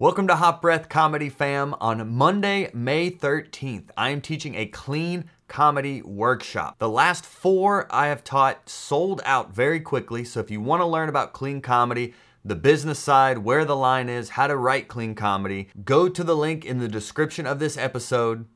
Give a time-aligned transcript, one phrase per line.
[0.00, 1.74] Welcome to Hot Breath Comedy Fam.
[1.80, 6.78] On Monday, May 13th, I am teaching a clean comedy workshop.
[6.78, 10.22] The last four I have taught sold out very quickly.
[10.22, 12.14] So if you want to learn about clean comedy,
[12.44, 16.36] the business side, where the line is, how to write clean comedy, go to the
[16.36, 18.46] link in the description of this episode,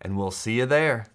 [0.00, 1.08] and we'll see you there.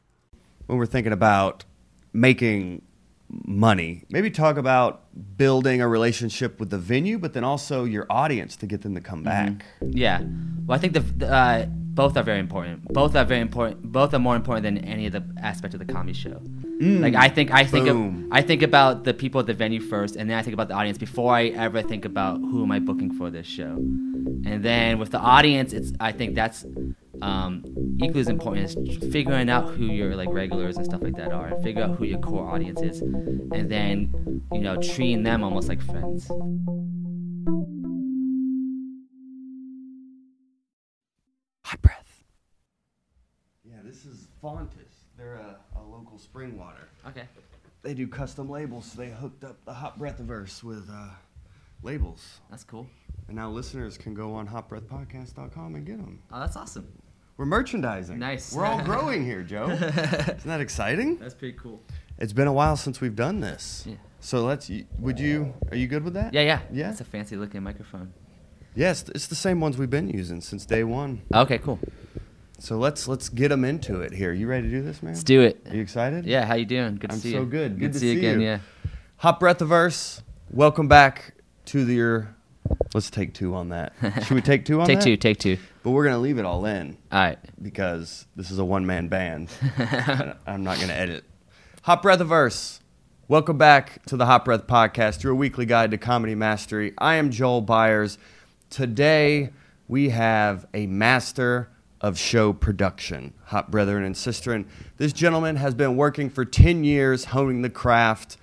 [0.65, 1.63] when we're thinking about
[2.11, 2.81] making
[3.29, 5.05] money, maybe talk about
[5.37, 9.01] building a relationship with the venue, but then also your audience to get them to
[9.01, 9.65] come back.
[9.81, 10.21] Yeah.
[10.65, 12.85] Well, I think the, the uh, both are very important.
[12.85, 13.83] Both are very important.
[13.83, 16.41] Both are more important than any of the aspect of the comedy show.
[16.81, 20.15] Like I think I think of, I think about the people at the venue first,
[20.15, 22.79] and then I think about the audience before I ever think about who am I
[22.79, 23.75] booking for this show.
[24.45, 26.65] And then with the audience, it's I think that's
[27.21, 27.65] um,
[28.01, 31.47] equally as important as figuring out who your like regulars and stuff like that are,
[31.47, 35.67] and figure out who your core audience is, and then you know treating them almost
[35.67, 36.29] like friends.
[41.65, 42.23] Hot breath.
[43.65, 44.99] Yeah, this is Fontis.
[45.17, 46.87] They're a, a local spring water.
[47.05, 47.27] Okay.
[47.81, 51.09] They do custom labels, so they hooked up the Hot Breathiverse with uh,
[51.83, 52.39] labels.
[52.49, 52.87] That's cool.
[53.27, 56.21] And now listeners can go on hotbreathpodcast.com and get them.
[56.31, 56.87] Oh, that's awesome.
[57.35, 58.17] We're merchandising.
[58.19, 58.53] Nice.
[58.53, 59.69] We're all growing here, Joe.
[59.69, 61.17] Isn't that exciting?
[61.17, 61.81] That's pretty cool.
[62.17, 63.83] It's been a while since we've done this.
[63.85, 63.95] Yeah.
[64.21, 64.71] So let's.
[64.99, 65.53] Would you?
[65.71, 66.33] Are you good with that?
[66.33, 66.61] Yeah, yeah.
[66.71, 66.91] Yeah?
[66.91, 68.13] It's a fancy looking microphone.
[68.75, 71.21] Yes, it's the same ones we've been using since day one.
[71.33, 71.79] Okay, cool.
[72.59, 74.33] So let's let's get them into it here.
[74.33, 75.13] You ready to do this, man?
[75.13, 75.65] Let's do it.
[75.69, 76.25] Are you excited?
[76.25, 76.97] Yeah, how you doing?
[76.97, 77.37] Good to see you.
[77.39, 77.69] I'm see so you.
[77.69, 77.79] good.
[77.79, 78.41] Good to to see you again.
[78.41, 78.47] you.
[78.47, 78.59] Yeah.
[79.17, 80.21] Hot Breathiverse.
[80.51, 82.35] Welcome back to the, your.
[82.93, 83.93] Let's take two on that.
[84.25, 85.05] Should we take two on Take that?
[85.05, 85.15] two.
[85.15, 85.57] Take two.
[85.83, 87.39] But we're gonna leave it all in All right.
[87.61, 89.49] because this is a one man band.
[90.45, 91.23] I'm not gonna edit.
[91.83, 92.81] Hot Breathiverse.
[93.29, 96.93] Welcome back to the Hot Breath Podcast, your weekly guide to comedy mastery.
[96.97, 98.17] I am Joel Byars.
[98.69, 99.51] Today
[99.87, 101.69] we have a master
[102.01, 104.65] of show production, Hot Brethren and Sisterin.
[104.97, 108.37] This gentleman has been working for 10 years honing the craft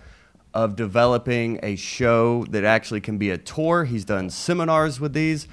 [0.53, 3.85] of developing a show that actually can be a tour.
[3.85, 5.49] He's done seminars with these.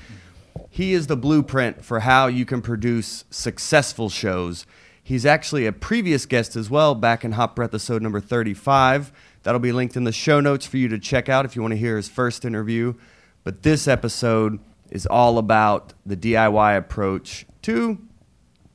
[0.70, 4.66] He is the blueprint for how you can produce successful shows.
[5.04, 9.12] He's actually a previous guest as well back in Hot Breath episode number 35.
[9.44, 11.74] That'll be linked in the show notes for you to check out if you want
[11.74, 12.94] to hear his first interview.
[13.44, 17.98] But this episode is all about the DIY approach to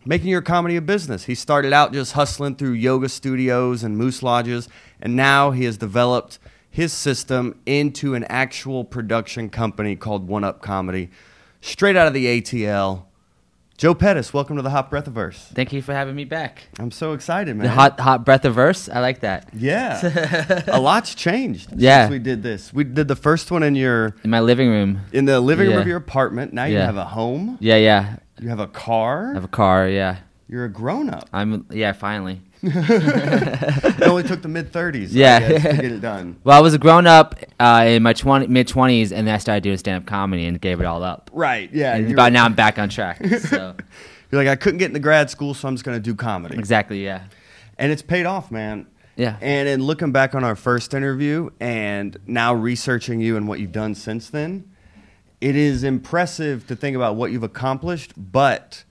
[0.04, 1.24] making your comedy a business.
[1.24, 4.68] He started out just hustling through yoga studios and moose lodges,
[5.00, 6.38] and now he has developed
[6.70, 11.10] his system into an actual production company called One Up Comedy,
[11.60, 13.04] straight out of the ATL.
[13.76, 15.36] Joe Pettis, welcome to the Hot Breath Breathiverse.
[15.54, 16.64] Thank you for having me back.
[16.80, 17.64] I'm so excited, man.
[17.64, 18.88] The hot hot breath of verse.
[18.88, 19.50] I like that.
[19.54, 22.02] yeah, a lot's changed Yeah.
[22.02, 22.72] since we did this.
[22.72, 25.02] We did the first one in your In my living room.
[25.12, 26.52] in the living room of your apartment.
[26.52, 27.56] Now you have a home.
[27.60, 28.16] Yeah, yeah.
[28.40, 29.30] You have a car.
[29.30, 29.88] I have a car.
[29.88, 30.18] Yeah.
[30.48, 31.28] You're a grown up.
[31.32, 31.66] I'm.
[31.70, 31.92] Yeah.
[31.92, 32.40] Finally.
[32.62, 35.38] it only took the mid 30s Yeah.
[35.38, 36.36] to get it done.
[36.42, 39.38] Well, I was a grown up uh, in my 20, mid twenties, and then I
[39.38, 41.30] started doing stand up comedy and gave it all up.
[41.32, 41.94] Right, yeah.
[41.94, 43.20] And but now I'm back on track.
[43.38, 43.76] So
[44.30, 46.58] you're like, I couldn't get into grad school, so I'm just going to do comedy.
[46.58, 47.02] exactly.
[47.04, 47.22] Yeah.
[47.78, 48.86] And it's paid off, man.
[49.16, 49.36] Yeah.
[49.40, 53.72] And in looking back on our first interview and now researching you and what you've
[53.72, 54.68] done since then,
[55.40, 58.84] it is impressive to think about what you've accomplished, but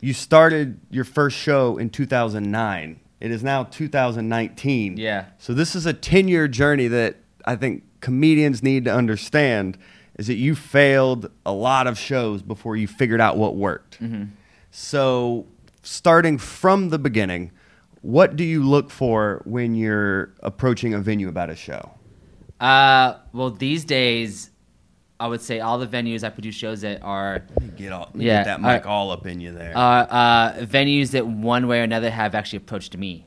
[0.00, 3.00] you started your first show in 2009.
[3.20, 4.96] It is now 2019.
[4.96, 5.26] Yeah.
[5.38, 9.76] So this is a 10 year journey that I think comedians need to understand
[10.18, 14.00] is that you failed a lot of shows before you figured out what worked.
[14.02, 14.24] Mm-hmm.
[14.70, 15.46] So
[15.82, 17.52] starting from the beginning,
[18.02, 21.92] what do you look for when you're approaching a venue about a show?
[22.58, 24.49] Uh, well, these days,
[25.20, 27.44] I would say all the venues I produce shows at are
[27.76, 29.76] Get all, Yeah, get that mic I- all up in you there.
[29.76, 33.26] are uh, venues that one way or another have actually approached me.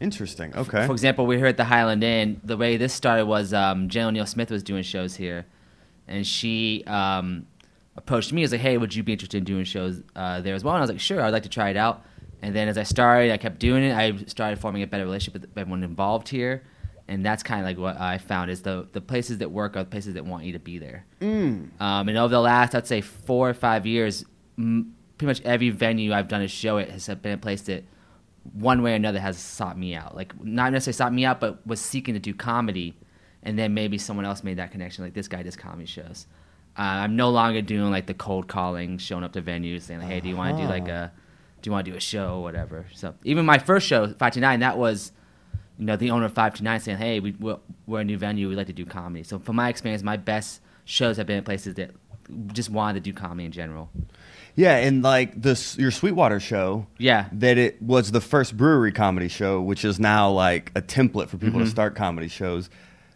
[0.00, 0.54] Interesting.
[0.56, 0.86] Okay.
[0.86, 2.40] For example, we are here at the Highland Inn.
[2.42, 5.46] The way this started was um, Jen O'Neill Smith was doing shows here,
[6.08, 7.46] and she um,
[7.96, 8.42] approached me.
[8.42, 10.78] Was like, "Hey, would you be interested in doing shows uh, there as well?" And
[10.78, 12.02] I was like, "Sure, I'd like to try it out."
[12.42, 13.94] And then as I started, I kept doing it.
[13.94, 16.64] I started forming a better relationship with everyone involved here,
[17.06, 19.84] and that's kind of like what I found is the the places that work are
[19.84, 21.04] the places that want you to be there.
[21.20, 21.80] Mm.
[21.80, 24.24] Um, and over the last, I'd say, four or five years,
[24.58, 27.84] m- pretty much every venue I've done a show at has been a place that,
[28.52, 30.14] one way or another, has sought me out.
[30.16, 32.96] Like, not necessarily sought me out, but was seeking to do comedy.
[33.42, 35.04] And then maybe someone else made that connection.
[35.04, 36.26] Like, this guy does comedy shows.
[36.76, 40.08] Uh, I'm no longer doing like the cold calling, showing up to venues, saying, like,
[40.08, 41.12] hey, do you want to do like a,
[41.62, 42.86] do you want to do a show or whatever?
[42.94, 45.12] So, even my first show, 529, that was
[45.78, 48.56] you know, the owner of 529 saying, hey, we, we're, we're a new venue, we'd
[48.56, 49.22] like to do comedy.
[49.24, 51.90] So from my experience, my best shows have been at places that
[52.52, 53.90] just wanted to do comedy in general.
[54.56, 56.86] Yeah, and like this your Sweetwater show.
[56.98, 57.28] Yeah.
[57.32, 61.38] That it was the first brewery comedy show, which is now like a template for
[61.38, 61.64] people Mm-hmm.
[61.64, 62.70] to start comedy shows.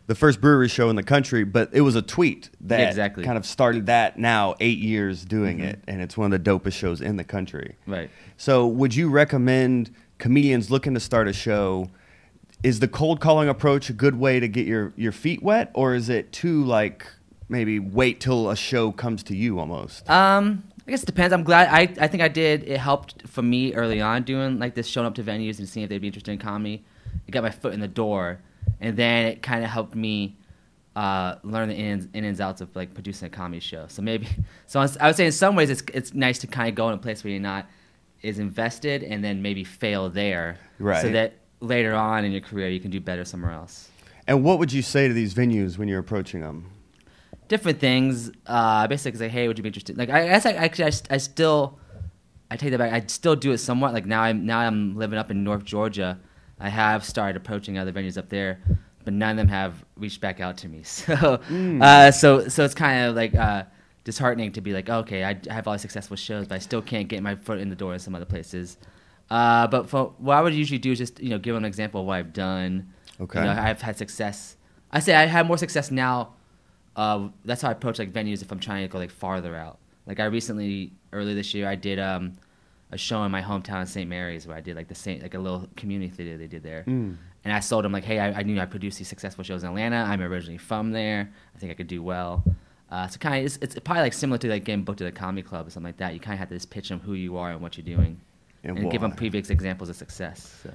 [0.09, 3.23] The first brewery show in the country, but it was a tweet that Yeah, exactly.
[3.25, 5.67] kind of started that now eight years doing Mm-hmm.
[5.69, 7.77] it, and it's one of the dopest shows in the country.
[7.87, 8.11] Right.
[8.37, 11.89] So, would you recommend comedians looking to start a show?
[12.63, 15.95] Is the cold calling approach a good way to get your, your feet wet, or
[15.95, 17.07] is it too like
[17.49, 20.09] maybe wait till a show comes to you almost?
[20.11, 21.33] Um, I guess it depends.
[21.33, 21.69] I'm glad.
[21.69, 22.65] I, I think I did.
[22.65, 25.85] It helped for me early on doing like this, showing up to venues and seeing
[25.85, 26.85] if they'd be interested in comedy.
[27.27, 28.41] It got my foot in the door,
[28.81, 30.37] and then it kind of helped me
[30.97, 33.85] uh, learn the ins, in and outs of like producing a comedy show.
[33.89, 34.27] So maybe,
[34.67, 36.95] so I would say in some ways it's it's nice to kind of go in
[36.95, 37.67] a place where you're not
[38.23, 41.03] is invested, and then maybe fail there, right?
[41.03, 43.89] so that later on in your career you can do better somewhere else.
[44.27, 46.71] And what would you say to these venues when you're approaching them?
[47.49, 48.31] different things.
[48.47, 49.99] Uh, basically, say, hey, would you be interested?
[49.99, 51.79] Like, I guess I actually, I, I still,
[52.51, 52.93] I take that back.
[52.93, 53.93] I still do it somewhat.
[53.93, 56.19] Like now, I'm now I'm living up in North Georgia.
[56.61, 58.61] I have started approaching other venues up there,
[59.05, 60.83] but none of them have reached back out to me.
[60.85, 61.41] So,
[61.81, 63.65] uh, so, so it's kind of like uh,
[64.05, 66.83] disheartening to be like, okay, I, I have all these successful shows, but I still
[66.83, 68.77] can't get my foot in the door in some other places.
[69.31, 71.69] Uh, but for, what I would usually do is just you know give them an
[71.69, 72.93] example of what I've done.
[73.21, 73.41] Okay.
[73.41, 74.57] You know, I've had success.
[74.91, 76.35] I say I have more success now
[76.97, 79.79] uh, that's how I approach like venues if I'm trying to go like farther out.
[80.07, 82.33] Like I recently, early this year, I did um,
[82.91, 84.09] a show in my hometown of St.
[84.11, 86.83] Mary's where I did like the same like a little community theater they did there,
[86.89, 87.17] Mm.
[87.45, 89.69] and I sold them like, hey, I, I knew I produced these successful shows in
[89.69, 89.97] Atlanta.
[89.97, 91.31] I'm originally from there.
[91.55, 92.43] I think I could do well.
[92.91, 95.13] Uh, so kind of it's, it's probably like similar to like getting booked at a
[95.13, 96.15] comedy club or something like that.
[96.15, 98.21] You kind of have to just pitch them who you are and what you're doing,
[98.69, 100.61] And and, give them previous examples of success.
[100.63, 100.73] So.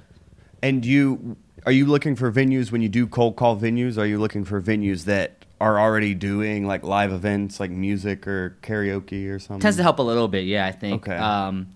[0.62, 3.98] And you are you looking for venues when you do cold call venues?
[3.98, 8.58] Are you looking for venues that are already doing like live events, like music or
[8.62, 9.62] karaoke or something?
[9.62, 11.16] tends to help a little bit yeah i think Okay.
[11.16, 11.68] um,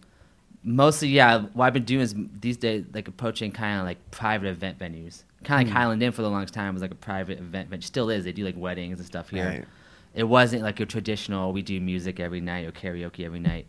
[0.64, 4.48] mostly yeah what i've been doing is these days like approaching kind of like private
[4.50, 7.40] event venues kind of like highland inn for the longest time was like a private
[7.40, 9.66] event venue still is they do like weddings and stuff here Right.
[10.14, 13.68] it wasn't like your traditional we do music every night or karaoke every night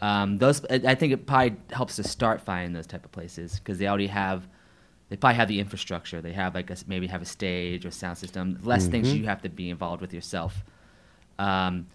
[0.00, 3.78] um, those I think it probably helps to start finding those type of places because
[3.78, 4.48] they already have
[5.08, 8.18] they probably have the infrastructure they have like a, maybe have a stage or sound
[8.18, 10.64] system less things you have to be involved with yourself
[11.38, 11.86] um,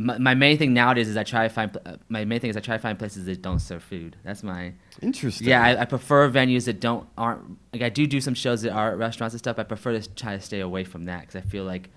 [0.00, 2.56] my, my main thing nowadays is I try to find uh, my main thing is
[2.56, 4.16] I try to find places that don't serve food.
[4.24, 4.72] That's my
[5.02, 5.48] Interesting.
[5.48, 5.62] yeah.
[5.62, 8.92] I, I prefer venues that don't aren't like I do do some shows that are
[8.92, 9.58] at restaurants and stuff.
[9.58, 11.90] I prefer to try to stay away from that because I feel like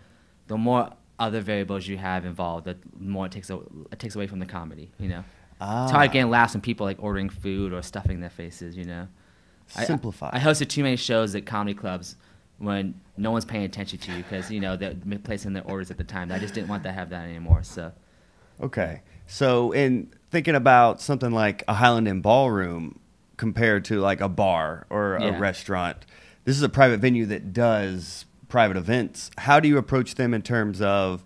[0.48, 3.60] the more other variables you have involved, the more it takes a,
[3.92, 4.92] it takes away from the comedy.
[5.00, 5.24] You know,
[5.62, 8.76] ah, it's hard getting laughs when people like ordering food or stuffing their faces.
[8.76, 9.08] You know,
[9.76, 10.30] I- simplify.
[10.34, 12.16] I, hosted too many shows at comedy clubs
[12.58, 15.98] when no one's paying attention to you because you know they're placing their orders at
[15.98, 16.32] the time.
[16.32, 17.64] I just didn't want to have that anymore.
[17.64, 17.92] So.
[18.62, 19.02] Okay.
[19.26, 23.00] So, in thinking about something like a Highland Inn ballroom
[23.38, 25.40] compared to like a bar or a Yeah.
[25.40, 26.06] restaurant,
[26.44, 29.32] this is a private venue that does private events.
[29.40, 31.26] How do you approach them in terms of,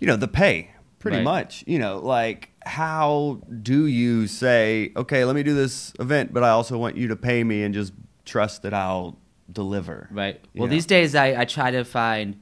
[0.00, 0.72] you know, the pay?
[0.98, 1.22] Pretty Right.
[1.24, 1.62] much.
[1.64, 6.48] You know, like how do you say, okay, let me do this event, but I
[6.48, 7.92] also want you to pay me and just
[8.24, 9.16] trust that I'll
[9.52, 10.08] deliver?
[10.10, 10.40] Right.
[10.56, 10.72] Well, know?
[10.72, 12.40] these days I, I try to find,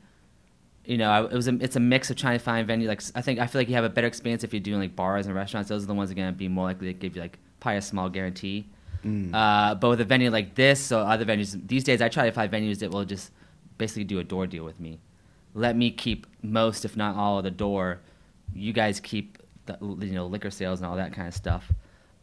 [0.87, 2.89] you know, I, it was a, it's a mix of trying to find venue.
[2.89, 4.97] Like I think I feel like you have a better experience if you're doing like
[4.97, 5.69] bars and restaurants.
[5.69, 7.77] Those are the ones that are gonna be more likely to give you like probably
[7.77, 8.65] a small guarantee.
[9.05, 9.35] Mm.
[9.35, 12.33] Uh, but with a venue like this or other venues, these days I try to
[12.33, 13.31] find venues that will just
[13.79, 15.01] basically do a door deal with me.
[15.55, 18.01] Let me keep most, if not all, of the door.
[18.55, 21.71] You guys keep the you know liquor sales and all that kind of stuff.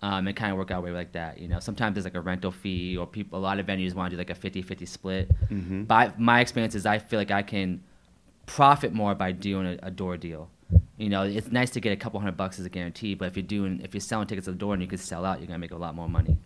[0.03, 1.59] Um, and kind of work out way like that, you know.
[1.59, 3.37] Sometimes there's like a rental fee, or people.
[3.37, 5.31] A lot of venues want to do like a 50-50 split.
[5.49, 5.85] Mhm.
[5.85, 7.83] But my experience is, I feel like I can
[8.47, 10.49] profit more by doing a, a door deal.
[10.97, 13.37] You know, it's nice to get a couple hundred bucks as a guarantee, but if
[13.37, 15.47] you're doing, if you're selling tickets at the door and you can sell out, you're
[15.47, 16.37] gonna make a lot more money.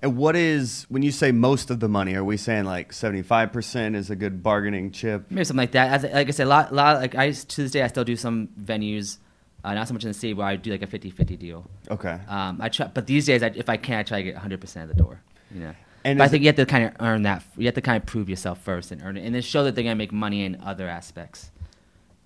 [0.00, 2.14] And what is when you say most of the money?
[2.14, 5.26] Are we saying like seventy five percent is a good bargaining chip?
[5.30, 6.04] Maybe something like that.
[6.04, 8.14] As, like I said, a lot, lot like I to this day I still do
[8.14, 9.18] some venues,
[9.64, 11.68] uh, not so much in the city where I do like a 50-50 deal.
[11.90, 12.16] Okay.
[12.28, 14.60] Um, I try, but these days I, if I can, I try to get 100
[14.60, 15.20] percent of the door.
[15.52, 15.74] You know,
[16.04, 17.42] And but I think you have to kind of earn that.
[17.56, 19.74] You have to kind of prove yourself first and earn it, and then show that
[19.74, 21.50] they're gonna make money in other aspects.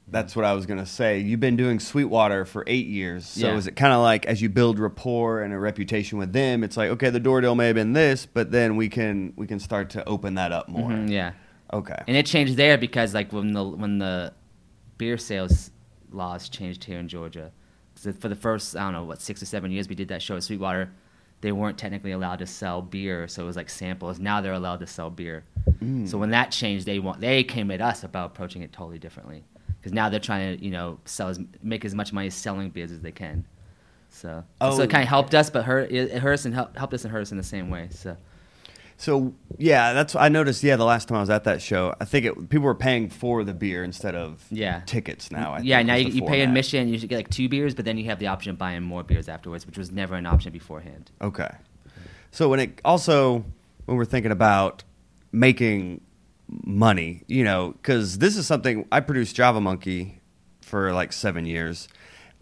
[0.08, 1.20] That's what I was gonna say.
[1.20, 3.56] You've been doing Sweetwater for eight years, so Yeah.
[3.56, 6.76] is it kind of like as you build rapport and a reputation with them, it's
[6.76, 9.58] like okay, the door deal may have been this, but then we can we can
[9.58, 10.90] start to open that up more.
[10.90, 11.32] Mhm, yeah.
[11.72, 11.96] Okay.
[12.06, 14.32] And it changed there because like when the when the
[14.98, 15.70] beer sales
[16.10, 17.50] laws changed here in Georgia,
[17.94, 20.20] 'Cause for the first I don't know what six or seven years we did that
[20.20, 20.90] show at Sweetwater,
[21.40, 24.18] they weren't technically allowed to sell beer, so it was like samples.
[24.18, 25.44] Now they're allowed to sell beer.
[25.82, 26.06] Mm.
[26.06, 29.44] So when that changed, they want they came at us about approaching it totally differently.
[29.82, 32.92] Because now they're trying to you know sell as make as much money selling beers
[32.92, 33.44] as they can.
[34.10, 34.76] So Oh.
[34.76, 34.88] so it oh.
[34.88, 37.22] kind of helped us, but hurt it, hurt us and helped, helped us and hurt
[37.22, 37.88] us in the same way.
[37.90, 38.16] So
[38.98, 40.62] So yeah, that's I noticed.
[40.62, 43.08] Yeah, the last time I was at that show, I think it, people were paying
[43.08, 44.82] for the beer instead of Yeah.
[44.86, 45.32] tickets.
[45.32, 47.84] Now, I yeah, now you, you pay admission, you should get like two beers, but
[47.84, 50.52] then you have the option of buying more beers afterwards, which was never an option
[50.52, 51.10] beforehand.
[51.20, 51.50] Okay.
[52.30, 53.44] So when it also
[53.86, 54.84] when we're thinking about
[55.32, 56.00] making
[56.64, 60.20] money, you know, because this is something I produced Java Monkey
[60.60, 61.88] for like seven years,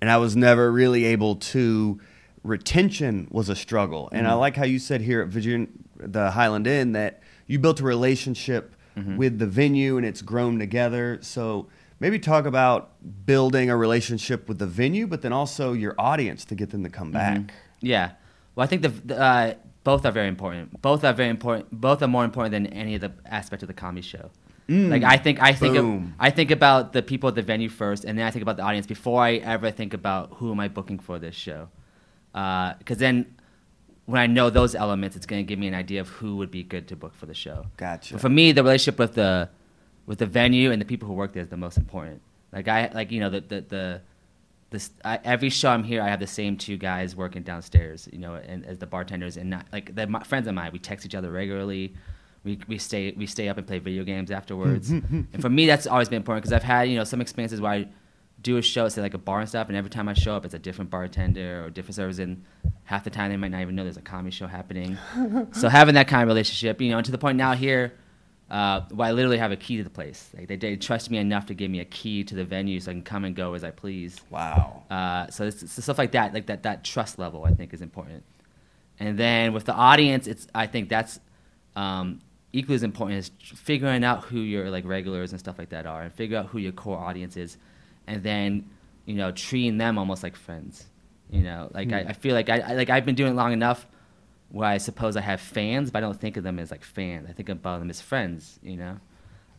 [0.00, 2.00] and I was never really able to.
[2.42, 4.40] Retention was a struggle, and I mm-hmm.
[4.40, 8.74] like how you said here at Virginia, the Highland Inn, that you built a relationship
[8.96, 9.16] mm-hmm.
[9.16, 11.18] with the venue and it's grown together.
[11.20, 12.92] So maybe talk about
[13.26, 16.90] building a relationship with the venue, but then also your audience to get them to
[16.90, 17.42] come mm-hmm.
[17.42, 17.54] back.
[17.80, 18.12] Yeah.
[18.54, 20.80] Well, I think the, the uh, both are very important.
[20.82, 21.70] Both are very important.
[21.70, 24.30] Both are more important than any of the aspect of the comedy show.
[24.68, 24.90] Mm.
[24.90, 28.04] Like I think I think of, I think about the people at the venue first,
[28.04, 30.68] and then I think about the audience before I ever think about who am I
[30.68, 31.68] booking for this show.
[32.34, 33.34] Uh, because then,
[34.06, 36.52] when I know those elements, it's going to give me an idea of who would
[36.52, 37.66] be good to book for the show.
[37.76, 38.14] Gotcha.
[38.14, 39.48] But for me, the relationship with the
[40.06, 42.22] with the venue and the people who work there is the most important.
[42.52, 44.00] Like I like you know the the the
[44.70, 48.18] this I, every show I'm here, I have the same two guys working downstairs, you
[48.18, 50.70] know, and as the bartenders, and not, like they're my, friends of mine.
[50.72, 51.94] We text each other regularly.
[52.44, 54.90] We, we stay we stay up and play video games afterwards.
[54.90, 57.72] and for me, that's always been important because I've had you know some experiences where
[57.72, 57.88] I
[58.42, 60.44] do a show, say like a bar and stuff, and every time I show up,
[60.44, 62.44] it's a different bartender or different service, and
[62.84, 64.96] half the time they might not even know there's a comedy show happening.
[65.52, 67.92] so having that kind of relationship, you know, and to the point now here,
[68.50, 70.28] uh, where I literally have a key to the place.
[70.36, 72.90] Like they, they trust me enough to give me a key to the venue so
[72.90, 74.20] I can come and go as I please.
[74.28, 74.82] Wow.
[74.90, 78.24] Uh, so it's, stuff like that, like that, that trust level, I think is important.
[78.98, 81.20] And then with the audience, it's I think that's
[81.76, 82.20] um,
[82.52, 86.02] equally as important as figuring out who your like regulars and stuff like that are,
[86.02, 87.56] and figure out who your core audience is,
[88.06, 88.68] and then
[89.06, 90.84] you know treating them almost like friends.
[91.30, 93.54] You know, like I, I feel like I, I like I've been doing it long
[93.54, 93.86] enough
[94.50, 97.26] where I suppose I have fans, but I don't think of them as like fans.
[97.28, 98.58] I think about them as friends.
[98.62, 99.00] You know,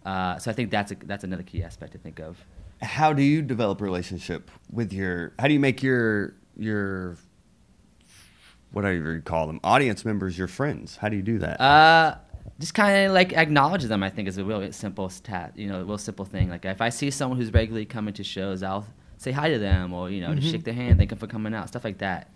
[0.05, 2.43] uh, so I think that's a, that's another key aspect to think of.
[2.81, 5.33] How do you develop a relationship with your?
[5.39, 7.17] How do you make your your
[8.71, 10.97] whatever you call them audience members your friends?
[10.97, 11.61] How do you do that?
[11.61, 12.17] Uh,
[12.59, 14.03] just kind of like acknowledge them.
[14.03, 15.53] I think is a real simple stat.
[15.55, 16.49] You know, a real simple thing.
[16.49, 19.93] Like if I see someone who's regularly coming to shows, I'll say hi to them,
[19.93, 22.31] or you know, just shake their hand, thank them for coming out, stuff like that.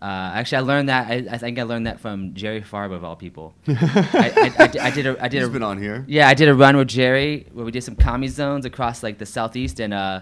[0.00, 1.10] Uh, actually, I learned that.
[1.10, 3.54] I, I think I learned that from Jerry Farber of all people.
[3.68, 5.24] I, I, I, did- I did a.
[5.24, 6.04] I did He's a, been on here.
[6.06, 9.16] Yeah, I did a run with Jerry where we did some Comedy Zones across like
[9.18, 10.20] the southeast, and uh,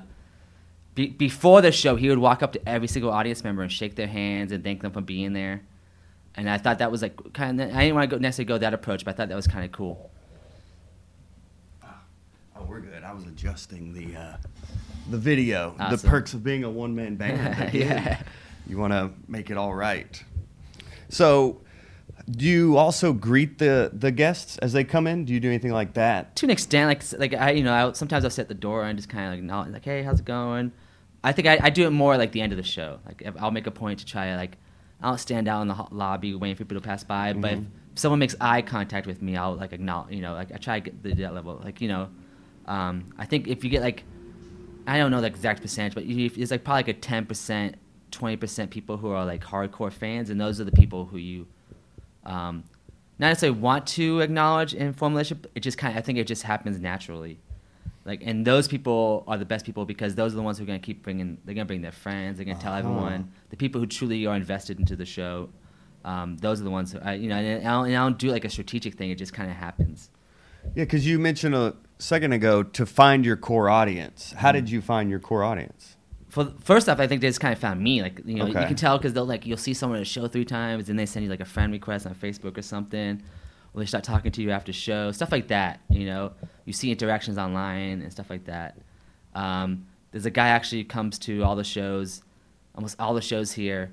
[0.95, 3.97] be, before the show, he would walk up to every single audience member and shake
[3.97, 5.63] their hands and thank them for being there.
[6.37, 7.75] And I thought that was like kind of.
[7.75, 9.65] I didn't want to go necessarily go that approach, but I thought that was kind
[9.65, 10.11] of cool.
[12.57, 13.03] Oh, we're good.
[13.03, 14.37] I was adjusting the uh,
[15.11, 15.75] the video.
[15.91, 17.69] The perks of being a one man band.
[17.69, 18.23] Again, Yeah.
[18.67, 20.23] You want to make it all right.
[21.09, 21.61] So,
[22.31, 25.25] do you also greet the the guests as they come in?
[25.25, 26.37] Do you do anything like that?
[26.37, 28.85] To an extent, like like I, you know, I, sometimes I'll sit at the door
[28.85, 30.73] and just kind of like acknowledge, like, hey, how's it going?
[31.23, 32.99] I think I, I do it more like the end of the show.
[33.07, 34.59] Like if I'll make a point to try like
[35.01, 37.99] I don't stand out in the lobby waiting for people to pass by, but if
[37.99, 40.91] someone makes eye contact with me, I'll like acknowledge, you know, like I try to
[40.91, 41.61] get to that level.
[41.63, 42.09] Like you know,
[42.67, 44.05] um, I think if you get like
[44.87, 47.77] I don't know the exact percentage, but you, it's like probably like a ten percent,
[48.15, 51.47] twenty percent people who are like hardcore fans, and those are the people who you
[52.25, 52.65] um,
[53.19, 55.51] not necessarily want to acknowledge in form a relationship.
[55.55, 57.39] It just kind of I think it just happens naturally.
[58.07, 60.67] Like, and those people are the best people because those are the ones who are
[60.67, 61.39] gonna keep bringing.
[61.45, 62.37] They're gonna bring their friends.
[62.37, 63.33] They're gonna tell everyone.
[63.51, 65.49] The people who truly are invested into the show.
[66.05, 67.37] Um, those are the ones who I, you know.
[67.37, 69.11] And I, don't, and I don't do like a strategic thing.
[69.11, 70.11] It just kind of happens.
[70.75, 74.33] Yeah, because you mentioned a second ago to find your core audience.
[74.37, 74.57] How Mm-hmm.
[74.57, 75.94] did you find your core audience?
[76.35, 78.03] For first off, I think they just kind of found me.
[78.03, 78.61] Like you know, Okay.
[78.63, 80.99] you can tell because they'll like you'll see someone at a show three times, and
[80.99, 83.23] they send you like a friend request on Facebook or something,
[83.73, 85.79] or they start talking to you after show, stuff like that.
[85.89, 86.33] You know,
[86.65, 88.77] you see interactions online and stuff like that.
[89.37, 92.25] Um, there's a guy actually comes to all the shows,
[92.75, 93.93] almost all the shows here.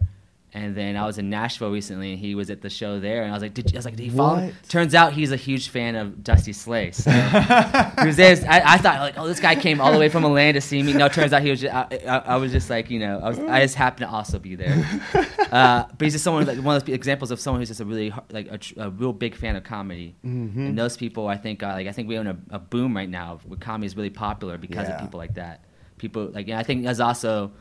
[0.53, 3.31] And then I was in Nashville recently, and he was at the show there, and
[3.31, 4.53] I was like, "Did you, I was like, did you follow?" What?
[4.67, 6.91] Turns out he's a huge fan of Dusty Slay.
[6.91, 8.35] So he was there.
[8.49, 10.83] I, I thought like, oh, this guy came all the way from Atlanta to see
[10.83, 10.91] me.
[10.91, 11.61] No, it turns out he was.
[11.61, 13.39] Just, I, I, I was just like, you know, I was.
[13.39, 14.75] I just happened to also be there.
[15.51, 17.85] Uh, but he's just someone like one of those examples of someone who's just a
[17.85, 20.15] really like a, a real big fan of comedy.
[20.25, 20.67] Mm-hmm.
[20.67, 23.09] And those people, I think, are, like I think we're in a, a boom right
[23.09, 24.95] now where comedy is really popular because Yeah.
[24.95, 25.65] of people like that.
[25.97, 27.51] People like and I think there's also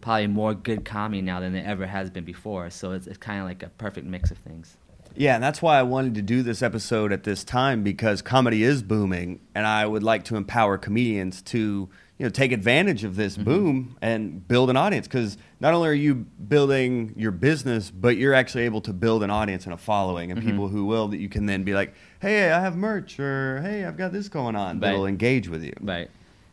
[0.00, 2.70] probably more good comedy now than there ever has been before.
[2.70, 4.76] So it's, it's kind of like a perfect mix of things.
[5.14, 8.62] Yeah, and that's why I wanted to do this episode at this time because comedy
[8.62, 11.90] is booming, and I would like to empower comedians to,
[12.22, 13.44] you know take advantage of this mm-hmm.
[13.44, 18.32] boom and build an audience because not only are you building your business but you're
[18.32, 20.50] actually able to build an audience and a following and mm-hmm.
[20.50, 23.84] people who will that you can then be like hey i have merch or hey
[23.84, 24.90] i've got this going on Right.
[24.90, 26.10] that'll engage with you Right.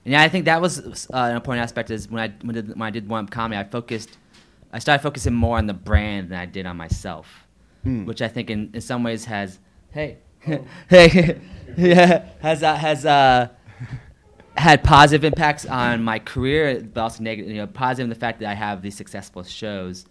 [0.09, 1.91] And yeah, I think that was uh, an important aspect.
[1.91, 4.17] Is when I when, did, when I did one up comedy, I focused,
[4.73, 7.45] I started focusing more on the brand than I did on myself,
[7.83, 8.05] Hmm.
[8.05, 9.59] which I think in, in some ways has
[9.91, 10.17] hey
[10.89, 11.39] hey
[11.77, 13.49] yeah has uh, has uh
[14.57, 17.51] had positive impacts on my career, but also negative.
[17.51, 20.07] You know, positive in the fact that I have these successful shows,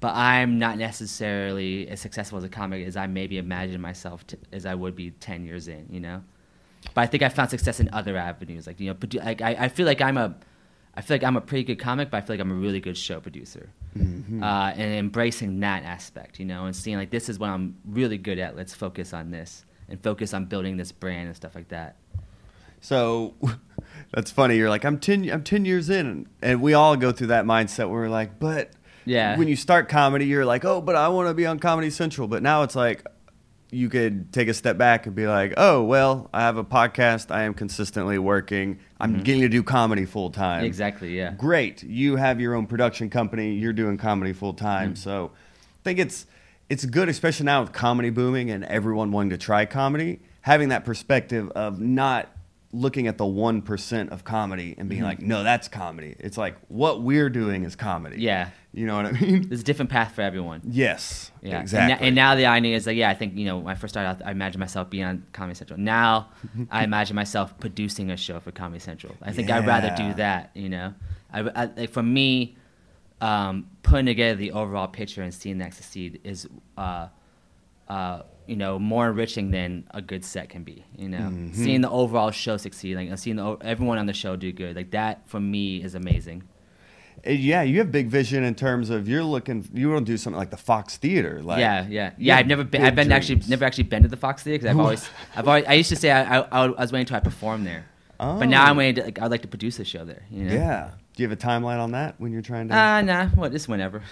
[0.00, 4.38] but I'm not necessarily as successful as a comic as I maybe imagined myself to,
[4.50, 5.86] as I would be ten years in.
[5.90, 6.24] You know,
[6.94, 8.66] but I think I found success in other avenues.
[8.66, 10.36] Like you know, produ- like I, I feel like I'm a,
[10.94, 12.80] I feel like I'm a pretty good comic, but I feel like I'm a really
[12.80, 13.70] good show producer.
[13.96, 14.42] Mm-hmm.
[14.42, 18.18] Uh, and embracing that aspect, you know, and seeing like this is what I'm really
[18.18, 18.56] good at.
[18.56, 21.96] Let's focus on this and focus on building this brand and stuff like that.
[22.80, 23.34] So
[24.12, 24.56] that's funny.
[24.56, 25.28] You're like, I'm ten.
[25.30, 28.70] I'm ten years in, and we all go through that mindset where we're like, but
[29.04, 29.38] Yeah.
[29.38, 32.28] When you start comedy, you're like, oh, but I want to be on Comedy Central.
[32.28, 33.06] But now it's like,
[33.70, 37.30] you could take a step back and be like, oh, well, I have a podcast.
[37.30, 38.78] I am consistently working.
[38.98, 40.58] I'm getting to do comedy full time.
[40.58, 40.66] Mm-hmm.
[40.66, 41.16] Exactly.
[41.16, 41.32] Yeah.
[41.32, 41.82] Great.
[41.82, 43.54] You have your own production company.
[43.54, 44.94] You're doing comedy full time.
[44.94, 44.98] Mm.
[44.98, 46.26] So I think it's
[46.68, 50.84] it's good, especially now with comedy booming and everyone wanting to try comedy, having that
[50.84, 52.30] perspective of not
[52.70, 56.14] looking at the one percent of comedy and being like, no, that's comedy.
[56.18, 58.16] It's like what we're doing is comedy.
[58.16, 58.24] Mm-hmm.
[58.24, 58.50] Yeah.
[58.74, 59.48] You know what I mean?
[59.48, 60.60] There's a different path for everyone.
[60.68, 61.32] yes.
[61.40, 61.94] Yeah, And Exactly.
[61.96, 63.94] na- And, now the idea is like, yeah, I think you know, when I first
[63.94, 65.78] started out, I imagined myself being on Comedy Central.
[65.80, 66.28] Now,
[66.70, 69.14] I imagine myself producing a show for Comedy Central.
[69.22, 70.50] I think I'd rather do that.
[70.54, 70.94] You know,
[71.32, 72.56] I, I, like for me,
[73.22, 76.46] um, putting together the overall picture and seeing that succeed is,
[76.76, 77.08] uh,
[77.88, 80.84] uh, you know, more enriching than a good set can be.
[80.96, 81.52] You know, Mm-hmm.
[81.52, 84.90] seeing the overall show succeed, like seeing the, everyone on the show do good, like
[84.92, 86.42] that for me is amazing.
[87.26, 89.68] Uh, yeah, you have big vision in terms of you're looking.
[89.74, 91.42] You want to do something like the Fox Theater.
[91.42, 92.36] Like, yeah, yeah, yeah.
[92.36, 92.82] I've never been.
[92.82, 95.64] I've been actually never actually been to the Fox Theater because I've always, I've always.
[95.66, 97.86] I used to say I, I, I was waiting until I perform there,
[98.18, 98.68] but now Oh.
[98.70, 98.94] I'm waiting.
[98.96, 100.22] To, like, I'd like to produce a show there.
[100.30, 100.54] You know?
[100.54, 100.90] Yeah.
[101.18, 102.74] Do you have a timeline on that when you're trying to?
[102.76, 103.26] Ah, nah.
[103.30, 103.50] What?
[103.50, 104.02] Just whenever.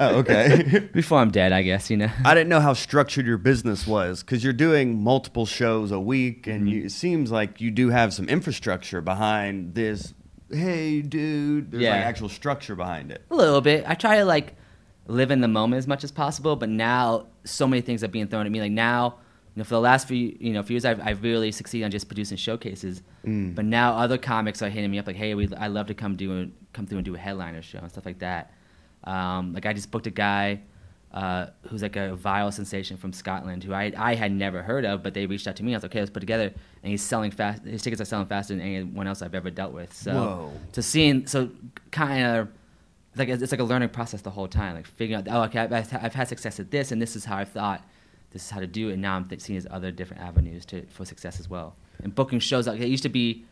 [0.00, 0.80] oh, okay.
[0.92, 1.90] Before I'm dead, I guess.
[1.90, 2.10] You know.
[2.24, 6.48] I didn't know how structured your business was because you're doing multiple shows a week,
[6.48, 6.68] and Mm-hmm.
[6.68, 10.12] you, it seems like you do have some infrastructure behind this.
[10.50, 13.22] Hey, dude, there's like actual structure behind it.
[13.30, 13.84] A little bit.
[13.86, 14.56] I try to like
[15.06, 18.26] live in the moment as much as possible, but now so many things are being
[18.26, 18.60] thrown at me.
[18.60, 19.18] Like now,
[19.60, 22.08] know, for the last few you know few years, I've, I've really succeeded on just
[22.08, 23.02] producing showcases.
[23.24, 23.54] Mm.
[23.54, 26.16] But now other comics are hitting me up like, "Hey, we I love to come
[26.16, 28.52] do a, come through and do a headliner show and stuff like that."
[29.04, 30.60] Um, like I just booked a guy
[31.12, 35.02] uh, who's like a viral sensation from Scotland who I I had never heard of,
[35.02, 35.72] but they reached out to me.
[35.72, 37.64] I was like, "Okay, let's put together." And he's selling fast.
[37.64, 39.92] His tickets are selling faster than anyone else I've ever dealt with.
[39.94, 40.52] So Whoa.
[40.72, 41.50] to seeing so
[41.90, 42.48] kind of
[43.16, 45.60] like it's it's like a learning process the whole time, like figuring out, oh, okay,
[45.60, 47.82] I've, I've had success at this, and this is how I thought,
[48.36, 48.94] this is how to do it.
[48.94, 51.74] And now I'm seeing these other different avenues to for success as well.
[52.02, 53.44] And booking shows, like it used to be,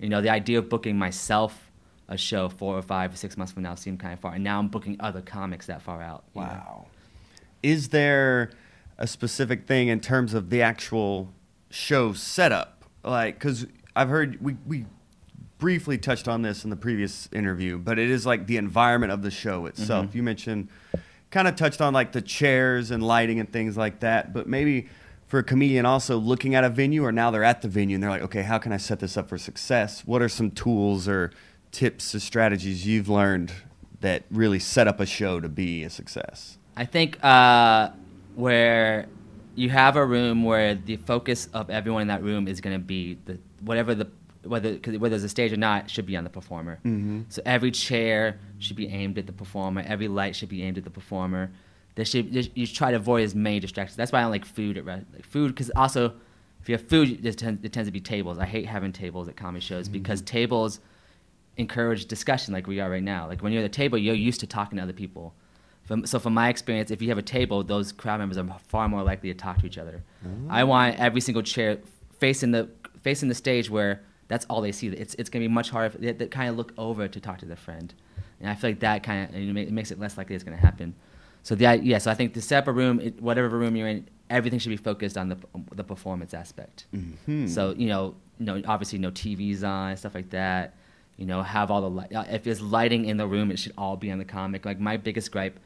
[0.00, 1.70] you know, the idea of booking myself
[2.08, 4.42] a show four or five or six months from now seemed kind of far, and
[4.42, 6.24] now I'm booking other comics that far out.
[6.34, 6.48] you know?
[6.48, 6.86] Wow.
[7.62, 8.50] Is there
[8.98, 11.32] a specific thing in terms of the actual
[11.70, 12.84] show setup?
[13.04, 14.84] Like, because I've heard we, we
[15.58, 19.22] briefly touched on this in the previous interview, but it is like the environment of
[19.22, 20.08] the show itself.
[20.08, 20.16] Mm-hmm.
[20.16, 20.68] You mentioned,
[21.34, 24.86] kind of touched on like the chairs and lighting and things like that, but maybe
[25.26, 28.02] for a comedian also looking at a venue or now they're at the venue and
[28.02, 30.06] they're like, okay, how can I set this up for success?
[30.06, 31.32] What are some tools or
[31.72, 33.52] tips or strategies you've learned
[34.00, 36.56] that really set up a show to be a success?
[36.76, 37.90] I think uh,
[38.36, 39.08] where
[39.56, 42.84] you have a room where the focus of everyone in that room is going to
[42.84, 44.06] be the whatever the
[44.44, 46.78] whether whether there's a stage or not should be on the performer.
[46.84, 47.22] Mm-hmm.
[47.28, 49.82] So every chair should be aimed at the performer.
[49.86, 51.50] Every light should be aimed at the performer.
[51.94, 53.96] There should there- you try to avoid as many distractions.
[53.96, 56.14] That's why I don't like food at like food because also
[56.60, 58.38] if you have food, it tends, it tends to be tables.
[58.38, 60.80] I hate having tables at comedy shows because tables
[61.58, 63.28] encourage discussion like we are right now.
[63.28, 65.34] Like when you're at the table, you're used to talking to other people.
[65.82, 68.88] From, so from my experience, if you have a table, those crowd members are far
[68.88, 70.02] more likely to talk to each other.
[70.48, 71.80] I want every single chair
[72.18, 72.70] facing the
[73.02, 74.88] facing the stage where that's all they see.
[74.88, 75.90] It's it's gonna be much harder.
[75.90, 77.92] For, they, they kind of look over to talk to their friend,
[78.40, 80.94] and I feel like that kind of it makes it less likely it's gonna happen.
[81.42, 83.88] So the yeah, so I think to set up a room, it, whatever room you're
[83.88, 85.36] in, everything should be focused on the
[85.74, 86.86] the performance aspect.
[86.94, 87.46] Mm-hmm.
[87.48, 90.74] So you know, you know, obviously no TVs on stuff like that.
[91.16, 92.12] You know, have all the light.
[92.12, 94.64] uh, If there's lighting in the room, it should all be on the comic.
[94.64, 95.60] Like my biggest gripe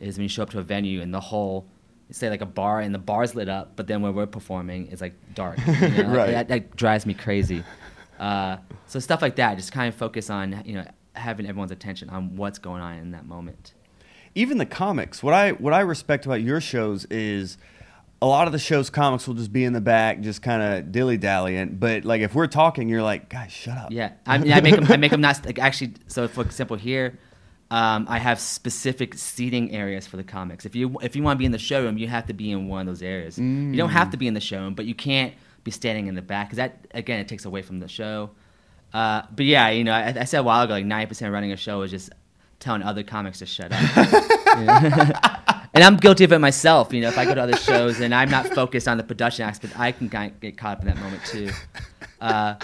[0.00, 1.66] is when you show up to a venue and the whole,
[2.10, 5.00] say like a bar and the bar's lit up, but then when we're performing, it's
[5.00, 5.58] like dark.
[5.66, 6.08] You know?
[6.16, 6.30] Right.
[6.32, 7.62] That, that drives me crazy.
[8.18, 12.10] Uh, so stuff like that, just kind of focus on you know having everyone's attention
[12.10, 13.74] on what's going on in that moment.
[14.34, 15.22] Even the comics.
[15.22, 17.58] What I what I respect about your shows is
[18.20, 20.90] a lot of the shows comics will just be in the back, just kind of
[20.90, 21.76] dilly dallying.
[21.76, 23.92] But like if we're talking, you're like, guys, shut up.
[23.92, 24.86] Yeah, I mean, I make them.
[24.88, 25.94] I make them not like actually.
[26.08, 27.18] So for example, here,
[27.70, 30.66] um, I have specific seating areas for the comics.
[30.66, 32.68] If you if you want to be in the showroom, you have to be in
[32.68, 33.38] one of those areas.
[33.38, 35.34] You don't have to be in the showroom, but you can't
[35.68, 38.30] be standing in the back because that again it takes away from the show.
[38.92, 41.34] Uh, but yeah, you know, I, I said a while ago, like ninety percent of
[41.34, 42.10] running a show is just
[42.58, 43.80] telling other comics to shut up.
[45.74, 46.92] and I'm guilty of it myself.
[46.92, 49.44] You know, if I go to other shows and I'm not focused on the production
[49.44, 51.50] aspect, I can kind of get caught up in that moment too.
[52.20, 52.54] Uh,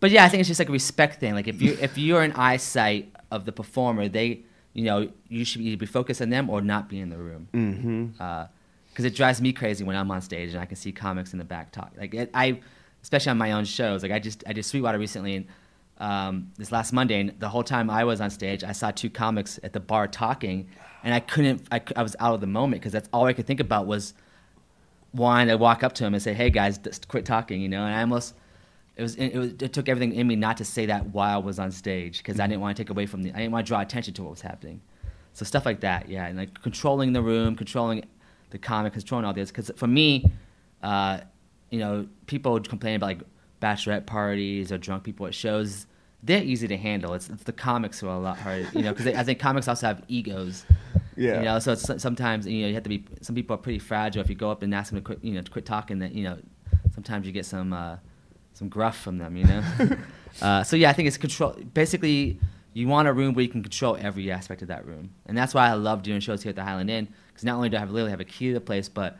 [0.00, 1.34] but yeah, I think it's just like a respect thing.
[1.34, 4.40] Like if you if you're an eyesight of the performer, they
[4.74, 7.48] you know you should either be focused on them or not be in the room.
[7.52, 8.22] Mm-hmm.
[8.92, 11.38] Because it drives me crazy when I'm on stage and I can see comics in
[11.38, 11.92] the back talk.
[11.96, 12.60] Like it, I,
[13.02, 14.02] especially on my own shows.
[14.02, 15.46] Like I just I did Sweetwater recently and
[15.98, 19.08] um, this last Monday, and the whole time I was on stage, I saw two
[19.08, 20.68] comics at the bar talking,
[21.04, 21.66] and I couldn't.
[21.70, 24.12] I, I was out of the moment because that's all I could think about was
[25.14, 27.84] wanting to walk up to him and say, "Hey guys, just quit talking," you know.
[27.84, 28.34] And I almost
[28.96, 31.40] it was it, was, it took everything in me not to say that while I
[31.40, 33.64] was on stage because I didn't want to take away from the I didn't want
[33.66, 34.80] to draw attention to what was happening.
[35.34, 38.04] So stuff like that, yeah, and like controlling the room, controlling
[38.52, 39.50] the comic, has controlling all this.
[39.50, 40.30] Because for me,
[40.82, 41.20] uh,
[41.70, 43.20] you know, people complain about like
[43.60, 45.86] bachelorette parties or drunk people at shows.
[46.22, 47.14] They're easy to handle.
[47.14, 49.66] It's, it's the comics who are a lot harder, you know, because I think comics
[49.66, 50.64] also have egos.
[51.16, 51.38] Yeah.
[51.38, 53.04] You know, so it's, sometimes you know you have to be.
[53.20, 54.22] Some people are pretty fragile.
[54.22, 56.14] If you go up and ask them to quit, you know, to quit talking, that
[56.14, 56.38] you know,
[56.94, 57.96] sometimes you get some uh,
[58.54, 59.36] some gruff from them.
[59.36, 59.62] You know.
[60.42, 61.52] uh, so yeah, I think it's control.
[61.74, 62.38] Basically,
[62.72, 65.52] you want a room where you can control every aspect of that room, and that's
[65.52, 67.08] why I love doing shows here at the Highland Inn.
[67.42, 69.18] Because not only do I have literally have a key to the place, but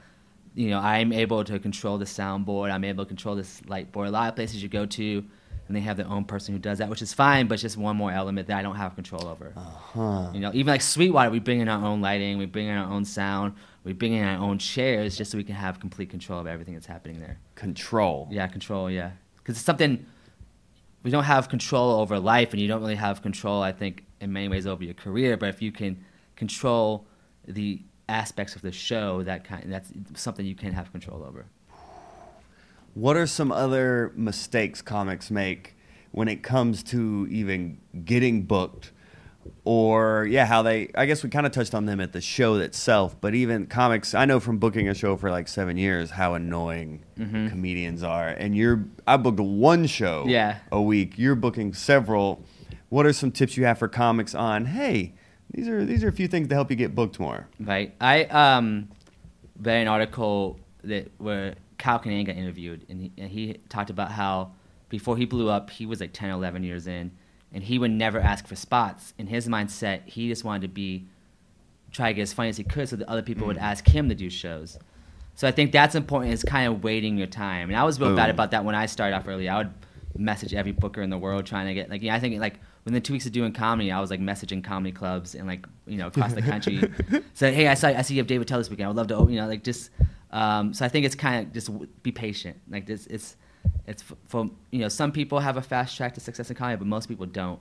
[0.55, 2.71] you know I'm able to control the soundboard.
[2.71, 4.07] I'm able to control this light board.
[4.07, 5.25] A lot of places you go to.
[5.69, 7.77] And they have their own person who does that, which is fine, but it's just
[7.77, 9.53] one more element that I don't have control over.
[9.57, 10.31] Huh.
[10.35, 12.93] You know, even like Sweetwater, we bring in our own lighting, we bring in our
[12.93, 13.55] own sound,
[13.85, 16.75] we bring in our own chairs, just so we can have complete control of everything
[16.75, 17.39] that's happening there.
[17.55, 18.29] Control.
[18.31, 18.91] Yeah, control.
[18.91, 20.05] Yeah, because it's something
[21.05, 23.63] we don't have control over life, and you don't really have control.
[23.63, 26.05] I think in many ways over your career, but if you can
[26.35, 27.07] control
[27.47, 31.47] the aspects of the show, that kind that's something you can have control over.
[32.95, 35.77] What are some other mistakes comics make
[36.11, 38.93] when it comes to even getting booked?
[39.65, 42.55] Or, yeah, how they, I guess we kind of touched on them at the show
[42.57, 46.35] itself, but even comics, I know from booking a show for like seven years how
[46.35, 47.49] annoying mm-hmm.
[47.49, 48.29] comedians are.
[48.29, 50.59] And you're, I booked one show Yeah.
[50.71, 52.45] a week, you're booking several.
[52.88, 55.15] What are some tips you have for comics on, hey,
[55.53, 57.49] these are, these are a few things to help you get booked more?
[57.61, 57.95] Right.
[58.01, 58.88] I um
[59.61, 64.12] read an article that where Kyle Kinane got interviewed, and he, and he talked about
[64.12, 64.53] how
[64.88, 67.11] before he blew up, he was like 10, 11 years in,
[67.53, 69.15] and he would never ask for spots.
[69.19, 71.07] In his mindset, he just wanted to be
[71.91, 74.09] try to get as funny as he could, so that other people would ask him
[74.09, 74.79] to do shows.
[75.35, 76.33] So I think that's important.
[76.33, 77.69] Is kind of waiting your time.
[77.69, 79.49] And I was real bad about that when I started off early.
[79.49, 79.73] I would
[80.17, 82.15] message every booker in the world trying to get like yeah.
[82.15, 85.35] I think like within two weeks of doing comedy, I was like messaging comedy clubs
[85.35, 86.83] and like you know across the country.
[87.35, 88.87] Say hey, I saw I see you have Dave Attell this weekend.
[88.87, 89.35] I would love to open.
[89.35, 89.90] You know like just.
[90.31, 91.71] Um, so I think it's kind of just
[92.03, 92.59] be patient.
[92.71, 93.37] Like this, it's
[93.87, 96.87] it's for you know some people have a fast track to success in comedy, but
[96.87, 97.61] most people don't.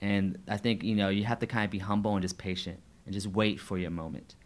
[0.00, 2.78] And I think you know you have to kind of be humble and just patient
[3.04, 4.36] and just wait for your moment.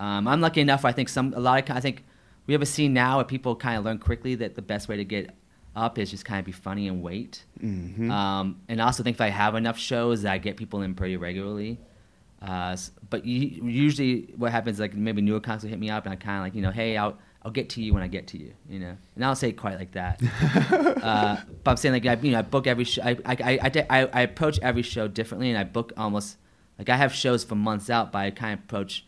[0.00, 0.84] Um, I'm lucky enough.
[0.84, 2.04] I think some a lot of I think
[2.46, 4.96] we have a scene now where people kind of learn quickly that the best way
[4.96, 5.34] to get
[5.76, 7.44] up is just kind of be funny and wait.
[7.60, 8.10] Mm-hmm.
[8.10, 11.16] Um, and also think if I have enough shows, that I get people in pretty
[11.16, 11.78] regularly.
[12.40, 12.76] Uh,
[13.08, 16.16] but you, usually, what happens like maybe newer comics will hit me up, and I
[16.16, 18.38] kind of like you know, hey, I'll I'll get to you when I get to
[18.38, 18.96] you, you know.
[19.14, 20.20] And I don't say it quite like that.
[21.02, 23.02] uh, but I'm saying like I, you know I book every show.
[23.02, 26.36] I I, I, I, I approach every show differently, and I book almost
[26.78, 29.06] like I have shows for months out, but I kind of approach,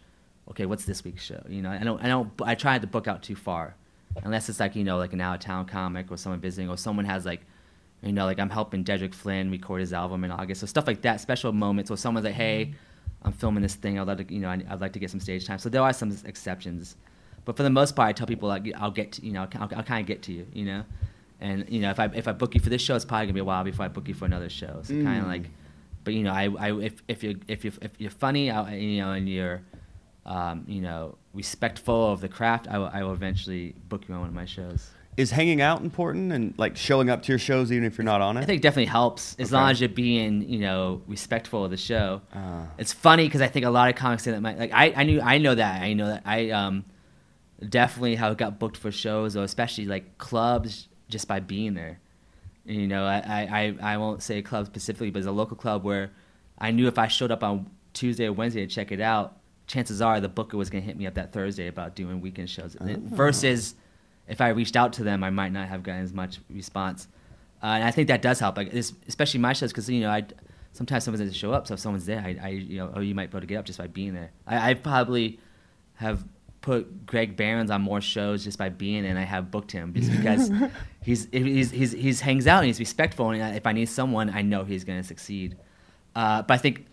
[0.51, 1.43] okay, what's this week's show?
[1.49, 3.77] You know, I don't I don't I try to book out too far,
[4.25, 6.77] unless it's like you know like an out of town comic or someone visiting or
[6.77, 7.43] someone has like.
[8.03, 11.01] You know, like I'm helping Dedrick Flynn record his album in August, so stuff like
[11.01, 12.75] that, special moments where someone's like, "Hey,
[13.23, 13.99] I'm filming this thing.
[13.99, 15.95] I'd love to, you know, I'd like to get some stage time." So there are
[15.95, 16.95] some exceptions,
[17.47, 19.69] but for the most part, I tell people like, "I'll get, to, you know, I'll,
[19.75, 20.85] I'll kind of get to you, you know."
[21.41, 23.33] And you know, if I if I book you for this show, it's probably gonna
[23.35, 24.81] be a while before I book you for another show.
[24.83, 25.21] So kind Mm.
[25.23, 25.51] of like,
[26.05, 29.01] but you know, I, I if if you if you if you're funny, I, you
[29.01, 29.63] know, and you're,
[30.27, 34.21] um, you know, respectful of the craft, I will, I will eventually book you on
[34.21, 34.91] one of my shows.
[35.17, 38.21] Is hanging out important and like showing up to your shows even if you're not
[38.21, 38.41] on it?
[38.41, 39.59] I think it definitely helps as Okay.
[39.59, 42.21] long as you're being, you know, respectful of the show.
[42.35, 42.67] Ah.
[42.77, 45.05] It's funny because I think a lot of comics say that might like I, I
[45.05, 46.85] knew I know that I know that I um
[47.67, 51.99] definitely how got booked for shows or especially like clubs just by being there.
[52.67, 53.41] You know, I, I,
[53.81, 56.11] I I won't say a club specifically, but it's a local club where
[56.59, 60.01] I knew if I showed up on Tuesday or Wednesday to check it out, chances
[60.01, 62.77] are the booker was going to hit me up that Thursday about doing weekend shows.
[62.81, 62.87] Oh.
[62.99, 63.75] Versus
[64.29, 67.09] if I reached out to them, I might not have gotten as much response.
[67.63, 70.25] Uh, and I think that does help, like especially my shows, because you know I
[70.73, 73.15] sometimes someone doesn't show up, so if someone's there, I, I you know oh you
[73.15, 74.31] might be able to get up just by being there.
[74.47, 75.41] I, I probably
[75.95, 76.25] have
[76.61, 79.95] put Greg Barons on more shows just by being there, and I have booked him
[79.95, 80.51] just because
[81.03, 84.43] he's he's he's he's hangs out and he's respectful, and if I need someone, I
[84.43, 85.57] know he's going to succeed.
[86.15, 86.87] Uh, but I think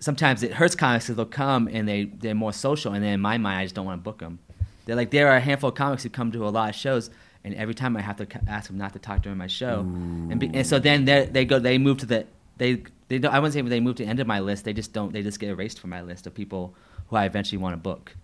[0.00, 3.20] sometimes it hurts comics because they'll come and they they're more social, and then in
[3.20, 4.38] my mind, I just don't want to book them.
[4.86, 7.10] They're like there are a handful of comics who come to a lot of shows,
[7.44, 10.38] and every time I have to ask them not to talk during my show, and,
[10.40, 13.38] be, and so then they they go they move to the they they don't, I
[13.38, 14.64] wouldn't say they move to the end of my list.
[14.64, 16.74] They just don't they just get erased from my list of people
[17.08, 18.14] who I eventually want to book.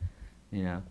[0.52, 0.82] You know,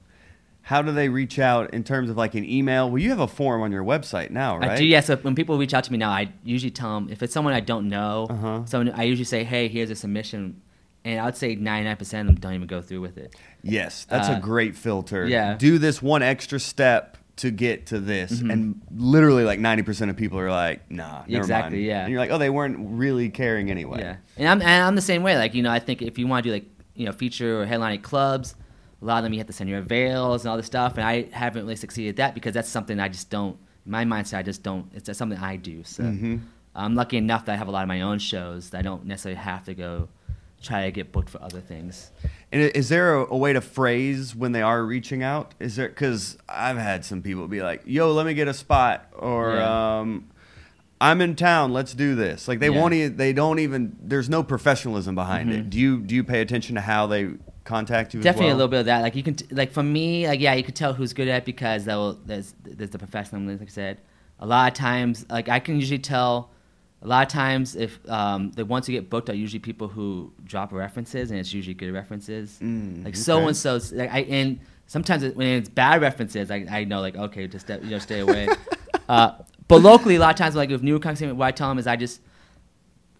[0.63, 2.89] How do they reach out in terms of like an email?
[2.89, 4.71] Well, you have a form on your website now, right?
[4.71, 4.85] I do.
[4.85, 4.99] Yeah.
[4.99, 7.53] So when people reach out to me now, I usually tell them if it's someone
[7.53, 8.65] I don't know, Uh-huh.
[8.65, 10.61] someone I usually say, hey, here's a submission,
[11.05, 13.35] and I would say 99% of them don't even go through with it.
[13.63, 15.25] Yes, that's Uh, a great filter.
[15.25, 15.51] yeah.
[15.51, 15.57] Mm-hmm.
[15.59, 18.41] Do this one extra step to get to this.
[18.41, 21.85] And literally like 90% of people are like, nah, Exactly, mind.
[21.85, 22.01] yeah.
[22.03, 23.99] And you're like, oh, they weren't really caring anyway.
[23.99, 25.37] Yeah, and I'm and I'm the same way.
[25.37, 26.65] Like you know, I think if you want to do like
[26.95, 28.55] you know feature or headline at clubs,
[29.01, 30.95] a lot of them you have to send your avails and all this stuff.
[30.97, 33.57] And I haven't really succeeded at that because that's something I just don't.
[33.85, 34.89] My mindset, I just don't.
[34.93, 35.83] It's something I do.
[35.83, 36.37] So Mm-hmm.
[36.73, 38.69] I'm lucky enough that I have a lot of my own shows.
[38.71, 40.07] That I don't necessarily have to go
[40.61, 42.11] try to get booked for other things.
[42.51, 45.53] And is there a, a way to phrase when they are reaching out?
[45.59, 49.07] Is there because I've had some people be like, "Yo, let me get a spot,"
[49.17, 49.99] or Yeah.
[49.99, 50.27] um,
[51.01, 52.79] "I'm in town, let's do this." Like they Yeah.
[52.81, 52.93] won't.
[52.93, 53.95] E- they don't even.
[54.01, 55.65] There's no professionalism behind it.
[55.65, 55.69] Mhm.
[55.69, 57.29] Do you do you pay attention to how they
[57.65, 58.19] contact you?
[58.19, 58.55] as Definitely well?
[58.55, 59.01] a little bit of that.
[59.01, 61.39] Like you can, t- like for me, like yeah, you could tell who's good at
[61.39, 64.01] it because they'll, there's there's the professionalism, like I said.
[64.39, 66.49] A lot of times, like I can usually tell.
[67.05, 70.33] A lot of times, if um, the ones who get booked are usually people who
[70.43, 72.57] drop references, and it's usually good references.
[72.59, 73.19] Mm, like okay.
[73.19, 77.01] so and so, like I and sometimes it, when it's bad references, I, I know
[77.01, 78.47] like okay, just step, you know stay away.
[79.07, 79.33] uh,
[79.67, 81.85] but locally, a lot of times, like with new comics, what I tell them is
[81.85, 82.21] I just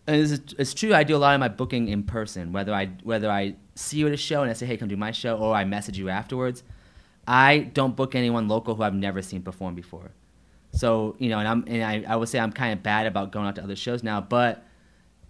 [0.08, 0.96] and it's, it's true.
[0.96, 2.54] I do a lot of my booking in person.
[2.54, 4.98] Whether I whether I see you at a show and I say, "Hey, come do
[4.98, 6.64] my show," or I message you afterwards.
[7.28, 10.10] I don't book anyone local who I've never seen perform before.
[10.76, 13.32] So you know, and I'm and I, I would say I'm kind of bad about
[13.32, 14.58] going out to other shows now, but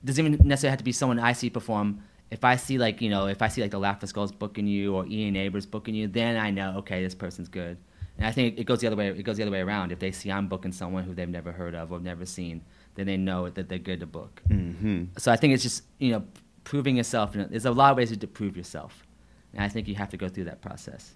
[0.04, 2.02] it doesn't even necessarily have to be someone I see perform.
[2.32, 4.96] If I see like you know, if I see like the Laughing Skulls booking you
[4.96, 7.78] or Ian Neighbors booking you, then I know okay, this person's good.
[8.18, 9.10] And I think it goes the other way.
[9.10, 9.92] It goes the other way around.
[9.92, 12.62] If they see I'm booking someone who they've never heard of or never seen,
[12.96, 14.42] then they know that they're good to book.
[14.50, 15.10] Mhm.
[15.20, 16.24] So I think it's just you know
[16.64, 17.36] proving yourself.
[17.36, 19.06] You know, there's a lot of ways to prove yourself,
[19.54, 21.14] and I think you have to go through that process.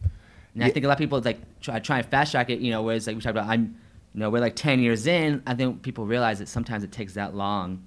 [0.54, 2.60] And I think a lot of people like try, try and fast track it.
[2.60, 3.76] You know, whereas like we talked about, I'm,
[4.14, 5.42] you know, we're like ten years in.
[5.46, 7.84] I think people realize that sometimes it takes that long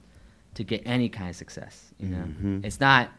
[0.55, 1.93] to get any kind of success.
[1.99, 2.65] You know, Mhm.
[2.65, 3.11] it's not.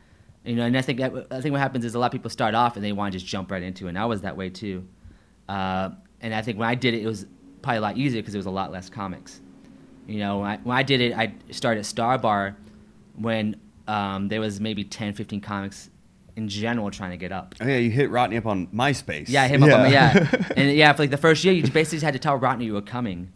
[0.45, 2.53] You know, and I think I think what happens is a lot of people start
[2.53, 3.89] off and they want to just jump right into it.
[3.89, 4.85] And I was that way too.
[5.47, 7.25] Uh, and I think when I did it, it was
[7.61, 9.39] probably a lot easier because there was a lot less comics.
[10.07, 12.57] You know, when I, when I did it, I started at Star Bar
[13.15, 13.55] when
[13.87, 15.89] um, there was maybe 10, 15 comics
[16.35, 17.55] in general trying to get up.
[17.61, 19.25] Oh yeah, you hit Rodney up on MySpace.
[19.29, 20.29] Yeah, him up on yeah.
[20.57, 22.73] and yeah, for like the first year, you basically just had to tell Rodney you
[22.73, 23.31] were coming,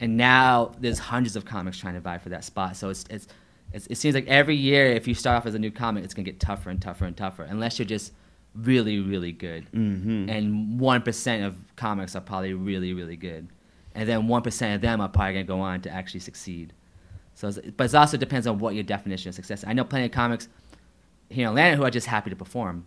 [0.00, 2.76] and now there's hundreds of comics trying to vie for that spot.
[2.76, 3.26] So it's it's,
[3.72, 6.14] it's it seems like every year, if you start off as a new comic, it's
[6.14, 8.12] gonna get tougher and tougher and tougher, unless you're just
[8.54, 9.70] really really good.
[9.72, 10.30] Mhm.
[10.30, 13.48] And one percent of comics are probably really really good,
[13.94, 16.72] and then one percent of them are probably gonna go on to actually succeed.
[17.34, 19.58] So, it's, but it also depends on what your definition of success.
[19.58, 19.64] Is.
[19.68, 20.48] I know plenty of comics
[21.28, 22.86] here in Atlanta who are just happy to perform.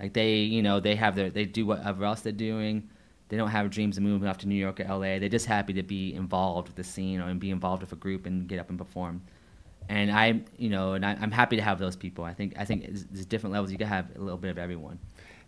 [0.00, 2.88] Like they, you know, they have their, they do whatever else they're doing.
[3.28, 5.18] They don't have dreams of moving off to New York or LA.
[5.18, 7.96] They're just happy to be involved with the scene or and be involved with a
[7.96, 9.22] group and get up and perform.
[9.88, 12.24] And I, you know, and I, I'm happy to have those people.
[12.24, 13.72] I think, I think there's different levels.
[13.72, 14.98] You can have a little bit of everyone.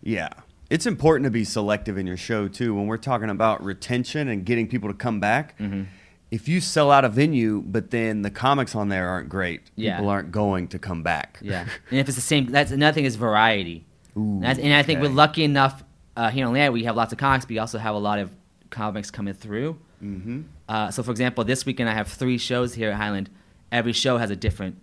[0.01, 0.29] Yeah.
[0.69, 2.73] It's important to be selective in your show too.
[2.75, 5.83] When we're talking about retention and getting people to come back, Mm-hmm.
[6.31, 9.97] If you sell out a venue, but then the comics on there aren't great, Yeah.
[9.97, 11.39] people aren't going to come back.
[11.41, 13.85] Yeah, and if it's the same, that's another thing is variety.
[14.17, 15.83] Ooh, and, that's- and I think we're lucky enough
[16.15, 16.71] uh, here in Atlanta.
[16.71, 18.31] We have lots of comics, but we also have a lot of
[18.69, 19.77] comics coming through.
[20.03, 20.41] Mm-hmm.
[20.67, 23.29] Uh, so, for example, this weekend I have three shows here at Highland.
[23.71, 24.77] Every show has a different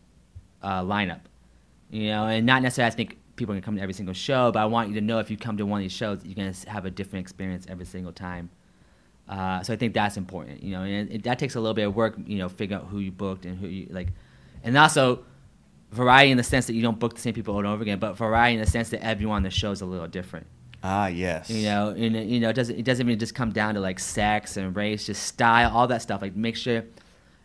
[0.62, 1.20] uh, lineup,
[1.90, 4.50] you know, and not necessarily I think people are gonna come to every single show,
[4.52, 6.34] but I want you to know if you come to one of these shows, you're
[6.34, 8.50] gonna have a different experience every single time.
[9.28, 11.86] Uh, so I think that's important, you know, and it, that takes a little bit
[11.86, 14.08] of work, you know, figure out who you booked and who you like,
[14.62, 15.24] and also
[15.90, 17.98] variety in the sense that you don't book the same people over and over again,
[17.98, 20.46] but variety in the sense that everyone on the show is a little different.
[20.82, 21.50] Ah, yes.
[21.50, 23.98] You know, and you know, it doesn't it doesn't even just come down to like
[23.98, 26.22] sex and race, just style, all that stuff.
[26.22, 26.84] Like make sure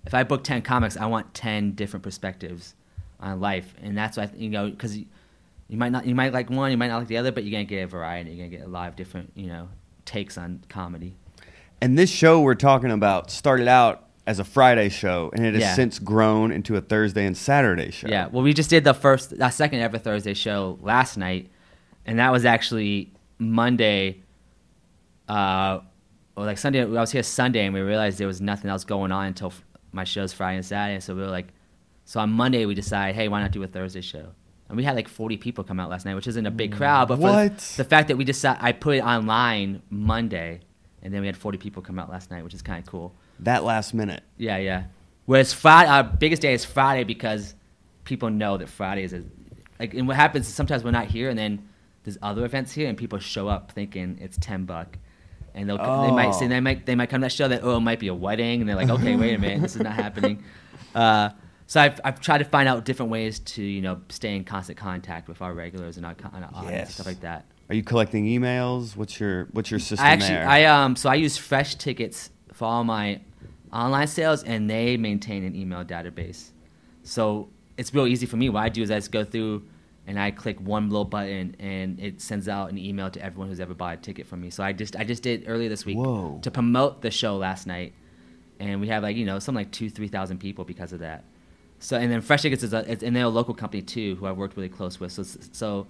[0.05, 2.75] if I book ten comics, I want ten different perspectives
[3.19, 5.05] on life, and that's why you know because you,
[5.67, 7.51] you might not you might like one, you might not like the other, but you're
[7.51, 8.31] gonna get a variety.
[8.31, 9.69] You're gonna get a lot of different you know
[10.05, 11.15] takes on comedy.
[11.81, 15.61] And this show we're talking about started out as a Friday show, and it has
[15.63, 15.73] Yeah.
[15.73, 18.07] since grown into a Thursday and Saturday show.
[18.07, 21.49] Yeah, well, we just did the first, that second ever Thursday show last night,
[22.05, 24.17] and that was actually Monday.
[25.27, 25.79] Uh,
[26.35, 29.11] or like Sunday, I was here Sunday, and we realized there was nothing else going
[29.11, 30.99] on until f- my shows Friday and Saturday.
[30.99, 31.47] So we were like,
[32.05, 34.27] so on Monday we decided, hey, why not do a Thursday show?
[34.69, 37.07] And we had like 40 people come out last night, which isn't a big crowd,
[37.07, 37.57] but for What?
[37.75, 40.61] the fact that we decided, I put it online Monday,
[41.03, 43.13] and then we had 40 people come out last night, which is kind of cool.
[43.39, 44.23] That last minute.
[44.37, 44.83] Yeah, yeah.
[45.25, 47.55] Whereas Friday, our biggest day is Friday because
[48.03, 49.23] people know that Friday is a,
[49.79, 49.93] like.
[49.93, 51.67] And what happens is sometimes we're not here, and then
[52.03, 54.97] there's other events here, and people show up thinking it's ten buck,
[55.53, 56.49] and they'll they might say Oh.
[56.49, 58.61] they might they might come to that show that oh it might be a wedding,
[58.61, 60.43] and they're like okay wait a minute this is not happening.
[60.93, 61.29] Uh,
[61.67, 64.77] so I've, I've tried to find out different ways to you know stay in constant
[64.77, 66.81] contact with our regulars and our, and our audience Yes.
[66.87, 67.45] and stuff like that.
[67.71, 68.97] Are you collecting emails?
[68.97, 70.45] What's your What's your system I actually, there?
[70.45, 73.21] I um, so I use FreshTix for all my
[73.71, 76.49] online sales, and they maintain an email database.
[77.03, 78.49] So it's real easy for me.
[78.49, 79.63] What I do is I just go through
[80.05, 83.61] and I click one little button, and it sends out an email to everyone who's
[83.61, 84.49] ever bought a ticket from me.
[84.49, 86.39] So I just I just did earlier this week Whoa.
[86.41, 87.93] to promote the show last night,
[88.59, 91.23] and we have like you know something like two three thousand people because of that.
[91.79, 94.35] So and then FreshTix is a, it's, and they're a local company too who I've
[94.35, 95.13] worked really close with.
[95.13, 95.87] So so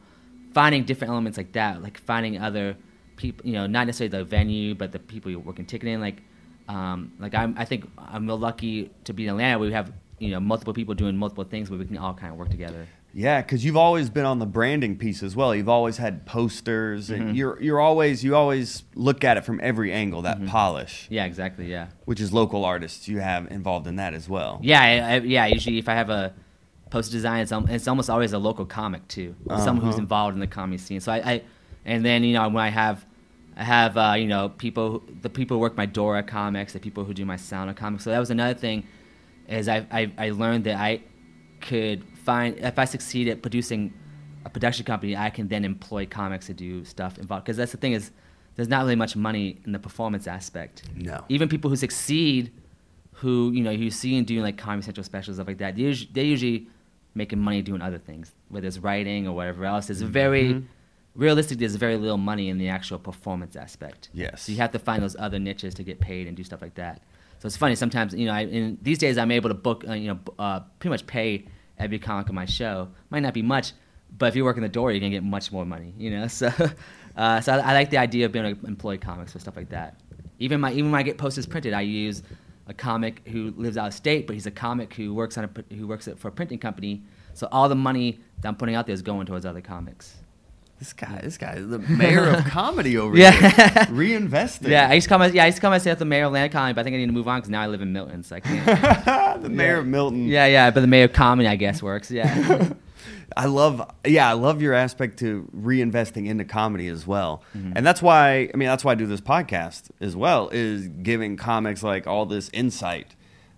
[0.54, 2.76] finding different elements like that, like finding other
[3.16, 6.00] people, you know, not necessarily the venue, but the people you're working ticketing.
[6.00, 6.22] Like,
[6.68, 9.60] um, like I'm, I think I'm real lucky to be in Atlanta.
[9.60, 12.32] where We have you know multiple people doing multiple things where we can all kind
[12.32, 12.86] of work together.
[13.14, 15.54] yeah, because you've always been on the branding piece as well.
[15.56, 17.22] You've always had posters, Mm-hmm.
[17.22, 20.22] and you're you're always you always look at it from every angle.
[20.22, 20.46] Mm-hmm.
[20.46, 21.66] That polish, Yeah, exactly.
[21.70, 21.88] Yeah.
[22.06, 24.60] which is local artists, you have involved in that as well.
[24.62, 25.46] Yeah, I, I, yeah.
[25.48, 26.34] Usually, if I have a
[26.92, 30.02] poster design, it's, it's almost always a local comic too, someone who's Uh-huh.
[30.02, 31.00] involved in the comedy scene.
[31.00, 31.42] So I, I,
[31.86, 33.06] and then you know when I have,
[33.58, 36.80] I have uh, you know people, who- the people who work my Dora comics, the
[36.80, 38.04] people who do my Sound comics.
[38.04, 38.86] So that was another thing,
[39.48, 41.02] is I, I, I learned that I
[41.62, 43.94] could find if I succeed at producing
[44.46, 47.46] a production company, I can then employ comics to do stuff involved.
[47.46, 48.12] Because that's the thing is,
[48.56, 51.24] there's not really much money in the performance aspect No.
[51.30, 52.52] even people who succeed,
[53.22, 55.84] who you know you see and doing like Comedy Central specials stuff like that, they
[55.84, 56.68] usually, they usually
[57.14, 59.88] making money doing other things, whether it's writing or whatever else.
[59.88, 60.64] There's very
[61.16, 64.10] realistically, there's very little money in the actual performance aspect.
[64.14, 64.44] Yes.
[64.44, 66.76] So you have to find those other niches to get paid and do stuff like
[66.76, 67.02] that.
[67.40, 69.94] So it's funny sometimes you know I, in these days I'm able to book uh,
[69.94, 71.46] you know uh, pretty much pay
[71.78, 72.90] every comic on my show.
[73.10, 73.74] Might not be much,
[74.18, 75.94] but if you work in the door, you're gonna get much more money.
[75.98, 76.52] You know, so
[77.18, 79.56] uh, so I, I like the idea of being able to employ comics for stuff
[79.56, 80.00] like that.
[80.40, 82.22] Even my even when I get posters printed, I use
[82.68, 85.76] a comic who lives out of state, but he's a comic who works on a
[85.76, 87.04] who works for a printing company.
[87.34, 90.16] So all the money that I'm putting out there is going towards other comics.
[90.80, 93.32] This guy, this guy is the mayor of comedy over Yeah.
[93.32, 93.50] here,
[93.96, 94.70] reinvesting.
[94.70, 96.30] Yeah, I used to call my yeah I used to call myself the mayor of
[96.30, 97.94] Atlanta Comedy, but I think I need to move on because now I live in
[97.94, 99.44] Milton, so I can't.
[99.44, 100.28] the mayor of Milton.
[100.28, 102.10] yeah, yeah, but the mayor of comedy I guess works.
[102.10, 102.74] Yeah.
[103.38, 107.74] I love, yeah, I love your aspect to reinvesting into comedy as well, Mm-hmm.
[107.76, 111.38] and that's why I mean that's why I do this podcast as well is giving
[111.38, 113.16] comics like all this insight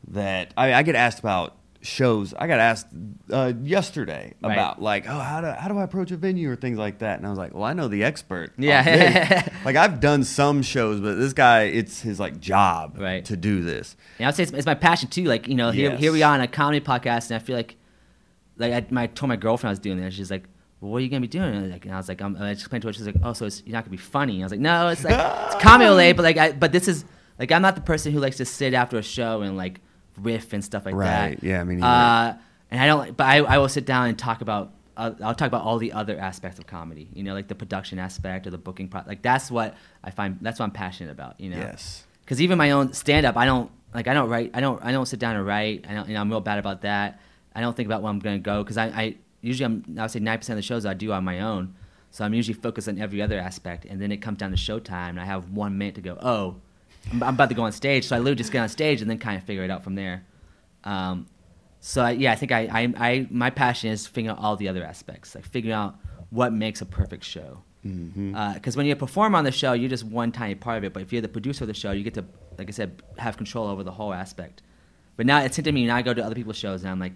[0.09, 2.33] that I, I get asked about shows.
[2.37, 2.87] I got asked
[3.29, 4.53] uh, yesterday Right.
[4.53, 7.17] about like, oh, how do how do I approach a venue or things like that,
[7.17, 8.53] and I was like, well, I know the expert.
[8.57, 9.49] Yeah.
[9.65, 13.23] like I've done some shows, but this guy, it's his like job Right.
[13.25, 13.95] to do this.
[14.19, 15.25] And I'd say it's, it's my passion too.
[15.25, 15.99] Like you know, here, Yes.
[15.99, 17.75] here we are on a comedy podcast, and I feel like,
[18.57, 20.13] like I, my, I told my girlfriend I was doing this.
[20.13, 20.43] She's like,
[20.79, 22.21] "Well, what are you gonna be doing?" And I was like, and I was like,
[22.21, 22.93] I'm, I explained to her.
[22.93, 25.03] She's like, "Oh, so it's, you're not gonna be funny?" I was like, "No, it's
[25.03, 27.05] like it's comedy related, but like, I, but this is
[27.39, 29.81] like I'm not the person who likes to sit after a show and like
[30.19, 31.21] riff and stuff like that.
[31.29, 31.39] Right.
[31.41, 31.87] Yeah, me neither.
[31.87, 32.37] Uh,
[32.71, 34.73] and I don't, but I, I will sit down and talk about.
[34.95, 37.09] Uh, I'll talk about all the other aspects of comedy.
[37.13, 38.89] You know, like the production aspect or the booking.
[38.89, 40.37] Pro- like that's what I find.
[40.41, 41.39] That's what I'm passionate about.
[41.39, 42.03] You know Yes.
[42.23, 44.91] because even my own stand up, I don't like I don't write I don't I
[44.91, 45.85] don't sit down and write.
[45.89, 47.19] I don't you know I'm real bad about that.
[47.55, 50.11] I don't think about where I'm gonna go because I, I usually I'm I would
[50.11, 51.75] say nine percent of the shows I do on my own.
[52.11, 55.09] So I'm usually focused on every other aspect, and then it comes down to showtime,
[55.09, 56.17] and I have one minute to go.
[56.21, 56.55] Oh,
[57.11, 59.09] I'm, I'm about to go on stage, so I literally just get on stage and
[59.09, 60.23] then kind of figure it out from there.
[60.83, 61.25] Um,
[61.79, 64.67] so I, yeah, I think I, I, I my passion is figuring out all the
[64.69, 65.95] other aspects, like figuring out
[66.29, 67.63] what makes a perfect show.
[67.83, 70.93] Because when you perform on the show, you're just one tiny part of it.
[70.93, 72.23] But if you're the producer of the show, you get to,
[72.57, 74.61] like I said, have control over the whole aspect.
[75.17, 77.13] But now it's into me, and I go to other people's shows, and I'm like,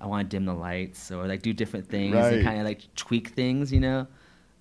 [0.00, 2.34] I want to dim the lights or like do different things Right.
[2.34, 3.72] and kind of like tweak things.
[3.72, 4.06] You know,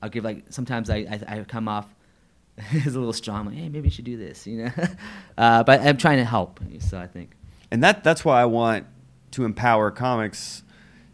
[0.01, 1.93] I'll give like sometimes I I, I come off
[2.85, 3.45] as a little strong.
[3.47, 4.45] Like, hey, maybe you should do this.
[4.47, 4.71] You know,
[5.37, 6.59] uh, but I'm trying to help.
[6.79, 7.31] So I think.
[7.71, 8.85] And that that's why I want
[9.31, 10.61] to empower comics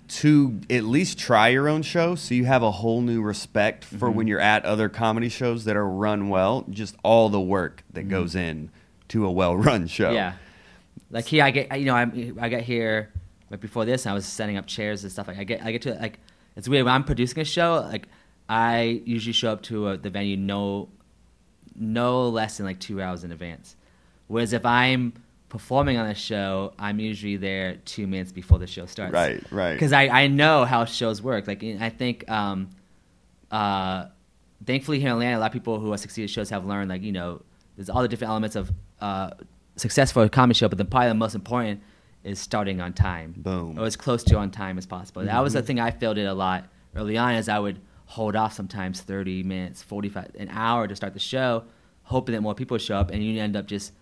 [0.10, 4.08] to at least try your own show so you have a whole new respect for
[4.08, 4.18] Mm-hmm.
[4.18, 8.10] when you're at other comedy shows that are run well, just all the work that
[8.10, 8.72] goes in
[9.10, 10.08] to a well-run show.
[10.08, 10.16] Mm-hmm.
[10.16, 10.34] Yeah,
[11.12, 13.12] like here I get you know I I got here
[13.50, 15.28] right before this I was setting up chairs and stuff.
[15.28, 16.20] Like I get I get to like
[16.56, 17.88] it's weird when I'm producing a show.
[17.92, 18.08] Like
[18.48, 20.90] I usually show up to a, the venue no
[21.76, 23.76] no less than like two hours in advance.
[24.28, 25.14] Whereas if I'm
[25.50, 29.14] performing on a show, I'm usually there two minutes before the show starts.
[29.14, 29.74] Right, right.
[29.74, 31.48] Because I, I know how shows work.
[31.48, 32.70] Like I think, um,
[33.50, 34.06] uh,
[34.66, 37.02] thankfully here in Atlanta, a lot of people who have succeeded shows have learned like
[37.02, 37.42] you know
[37.76, 38.72] there's all the different elements of
[39.02, 39.32] uh,
[39.76, 41.82] success for a comedy show, but the probably the most important
[42.24, 43.34] is starting on time.
[43.38, 43.78] Boom.
[43.80, 45.24] Or as close to on time as possible.
[45.24, 46.66] That was the thing I failed it a lot
[46.96, 47.36] early on.
[47.36, 51.64] Is I would hold off sometimes 30 minutes, 45, an hour to start the show,
[52.04, 53.94] hoping that more people would show up, and you end up just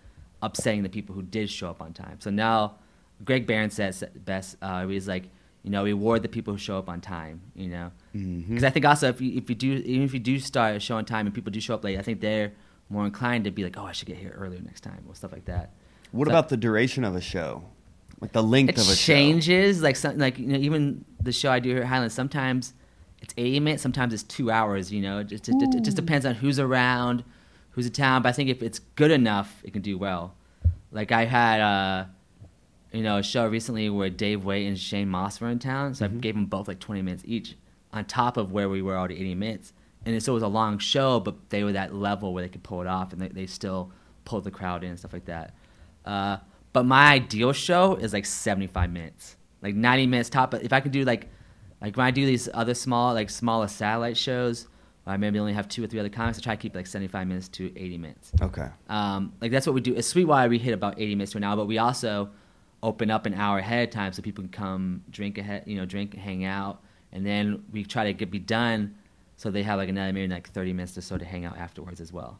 [0.42, 2.16] upsetting the people who did show up on time.
[2.20, 2.76] So now,
[3.24, 4.56] Greg Barron says best.
[4.62, 5.24] Uh, he's like,
[5.62, 7.40] you know, reward the people who show up on time.
[7.54, 10.38] You know, because I think also if you if you do even if you do
[10.40, 12.52] start a show on time and people do show up late, I think they're
[12.88, 15.32] more inclined to be like, oh, I should get here earlier next time or stuff
[15.32, 15.72] like that.
[16.12, 17.64] What So- about the duration of a show?
[18.20, 21.52] Like the length it of a changes like some like you know even the show
[21.52, 22.74] I do here at Highland sometimes
[23.20, 25.18] it's 80 minutes sometimes it's two hours you know?
[25.18, 27.22] It just, it, it just depends on who's around
[27.70, 30.34] who's in town but I think if it's good enough it can do well.
[30.90, 32.04] Like I had uh
[32.92, 36.06] you know a show recently where Dave Waite and Shane Mauss were in town so
[36.06, 37.56] I gave them both like 20 minutes each
[37.92, 39.72] on top of where we were already 80 minutes.
[40.04, 42.48] And it, so it was a long show but they were that level where they
[42.48, 43.92] could pull it off and they, they still
[44.24, 45.54] pulled the crowd in and stuff like that.
[46.04, 46.38] Uh,
[46.78, 50.52] but my ideal show is like 75 minutes, like 90 minutes top.
[50.52, 51.28] But if I could do like,
[51.80, 54.68] like when I do these other small, like smaller satellite shows,
[55.02, 56.86] where I maybe only have two or three other comics, I try to keep like
[56.86, 58.30] 75 minutes to 80 minutes.
[58.40, 58.68] Okay.
[58.88, 59.96] Um, like that's what we do.
[59.96, 62.30] At Sweetwater, we hit about 80 minutes to an hour, but we also
[62.80, 65.84] open up an hour ahead of time so people can come drink ahead, you know,
[65.84, 68.94] drink, hang out, and then we try to get be done
[69.34, 72.00] so they have like another maybe like 30 minutes to sort of hang out afterwards
[72.00, 72.38] as well.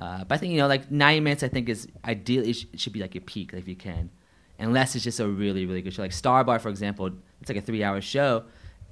[0.00, 2.66] Uh, but I think you know, like 90 minutes, I think is ideally it, sh-
[2.72, 4.10] it should be like your peak if you can,
[4.58, 6.02] unless it's just a really really good show.
[6.02, 8.44] Like Star Bar, for example, it's like a three-hour show.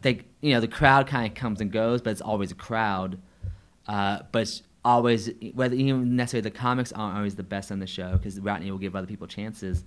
[0.03, 3.19] They, you know, the crowd kind of comes and goes, but it's always a crowd.
[3.87, 8.13] Uh, but always whether even necessarily the comics aren't always the best on the show
[8.13, 9.85] because Rodney will give other people chances.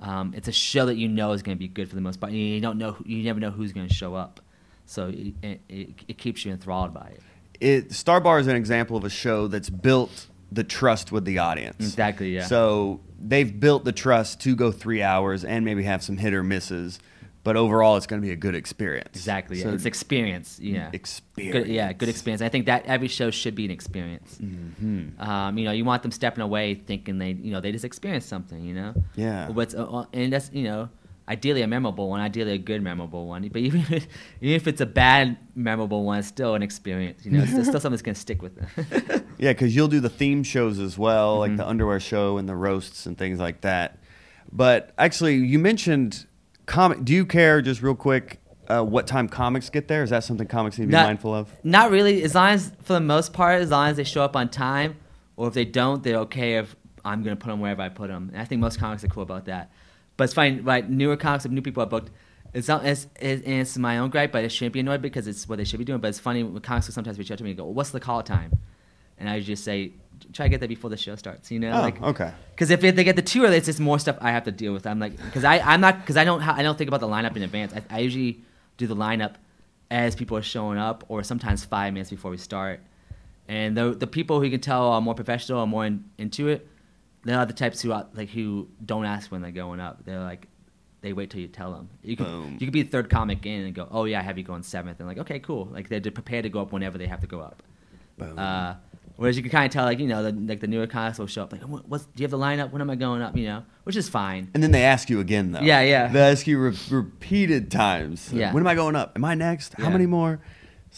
[0.00, 2.20] Um, it's a show that you know is going to be good for the most
[2.20, 2.32] part.
[2.32, 4.40] You don't know, you never know who's going to show up,
[4.86, 5.60] so it, it,
[6.08, 7.22] it, keeps you enthralled by it.
[7.60, 11.38] It Star Bar is an example of a show that's built the trust with the
[11.38, 11.76] audience.
[11.78, 12.46] Exactly, yeah.
[12.46, 16.42] So they've built the trust to go three hours and maybe have some hit or
[16.42, 16.98] misses,
[17.44, 19.10] but overall it's going to be a good experience.
[19.14, 19.64] Exactly, yeah.
[19.64, 20.58] So it's experience.
[20.60, 21.66] Yeah, experience.
[21.66, 22.42] Good, yeah, good experience.
[22.42, 24.38] I think that every show should be an experience.
[24.40, 25.20] Mm-hmm.
[25.20, 28.28] Um, you know, you want them stepping away thinking they, you know, they just experienced
[28.28, 28.64] something.
[28.64, 28.94] You know.
[29.16, 29.48] Yeah.
[29.50, 30.88] What's uh, uh, and that's you know,
[31.28, 33.46] ideally a memorable one, ideally a good memorable one.
[33.48, 34.06] But even if,
[34.40, 37.24] even if it's a bad memorable one, it's still an experience.
[37.24, 39.24] You know, it's, it's still something that's gonna stick with them.
[39.38, 41.40] Yeah, because you'll do the theme shows as well, Mm-hmm.
[41.52, 43.98] like the underwear show and the roasts and things like that.
[44.50, 46.26] But actually, you mentioned
[46.66, 47.04] comic.
[47.04, 50.02] Do you care, just real quick, uh, what time comics get there?
[50.02, 51.52] Is that something comics need to be Not- mindful of?
[51.62, 52.22] Not really.
[52.24, 54.96] As long as, for the most part, as long as they show up on time,
[55.36, 56.74] or if they don't, they're okay if
[57.04, 58.30] I'm going to put them wherever I put them.
[58.32, 59.70] And I think most comics are cool about that.
[60.18, 60.62] But it's fine.
[60.64, 62.10] Right, newer comics, if new people are booked,
[62.52, 62.84] it's not.
[62.84, 65.56] It's, it's, and it's my own gripe, but it shouldn't be annoyed because it's what
[65.56, 66.00] they should be doing.
[66.00, 67.90] But it's funny when comics will sometimes reach out to me and go, well, "What's
[67.90, 68.58] the call time?"
[69.16, 69.92] And I just say,
[70.32, 72.32] "Try to get there before the show starts." You know, Oh, like okay.
[72.50, 74.72] Because if they get the too early, it's just more stuff I have to deal
[74.72, 74.86] with.
[74.86, 77.36] I'm like, because I I'm not because I don't I don't think about the lineup
[77.36, 77.72] in advance.
[77.72, 78.42] I, I usually
[78.76, 79.34] do the lineup
[79.90, 82.80] as people are showing up, or sometimes five minutes before we start.
[83.46, 86.48] And the the people who you can tell are more professional or more in, into
[86.48, 86.68] it,
[87.28, 90.04] they are the types who are, like who don't ask when they're going up.
[90.04, 90.46] They're like,
[91.00, 91.88] they wait till you tell them.
[92.02, 92.56] You could Boom.
[92.58, 94.62] you could be the third comic in and go, oh yeah, I have you going
[94.62, 95.66] seventh, and like, okay, cool.
[95.70, 97.62] Like they're prepared to go up whenever they have to go up.
[98.20, 98.74] Uh,
[99.16, 101.28] whereas you can kind of tell, like you know, the, like the newer comics will
[101.28, 102.72] show up, like, what, what's, do you have the lineup?
[102.72, 103.36] When am I going up?
[103.36, 104.50] You know, which is fine.
[104.54, 105.60] and then they ask you again, though.
[105.60, 106.08] Yeah, yeah.
[106.08, 108.32] They ask you re- repeated times.
[108.32, 108.52] Yeah.
[108.52, 109.12] When am I going up?
[109.14, 109.74] Am I next?
[109.74, 109.90] How Yeah.
[109.90, 110.40] many more?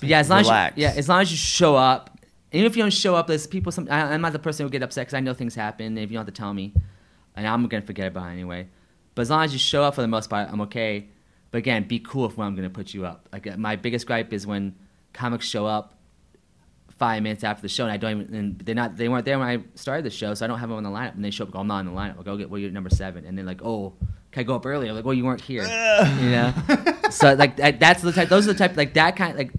[0.00, 0.72] But yeah, as long relax.
[0.72, 2.18] as you, yeah, as long as you show up,
[2.52, 3.72] even if you don't show up, there's people.
[3.72, 5.86] Some I, I'm not the person who get upset because I know things happen.
[5.86, 6.72] And if you don't have to tell me,
[7.36, 8.68] and I'm gonna forget about it anyway.
[9.14, 11.08] But as long as you show up for the most part, I'm okay.
[11.50, 13.28] But again, be cool if when I'm gonna put you up.
[13.32, 14.74] Like uh, my biggest gripe is when
[15.12, 15.94] comics show up
[17.00, 19.38] five minutes after the show and I don't even and they're not they weren't there
[19.38, 21.14] when I started the show, so I don't have them on the lineup.
[21.14, 22.16] And they show up, go, I'm not on the lineup.
[22.18, 23.94] I'll go get well, you're number seven, and they're like, oh,
[24.32, 24.88] can I go up early?
[24.88, 26.54] I'm like, well, you weren't here, you know.
[27.10, 28.28] so like that, that's the type.
[28.28, 29.52] Those are the type like that kind like.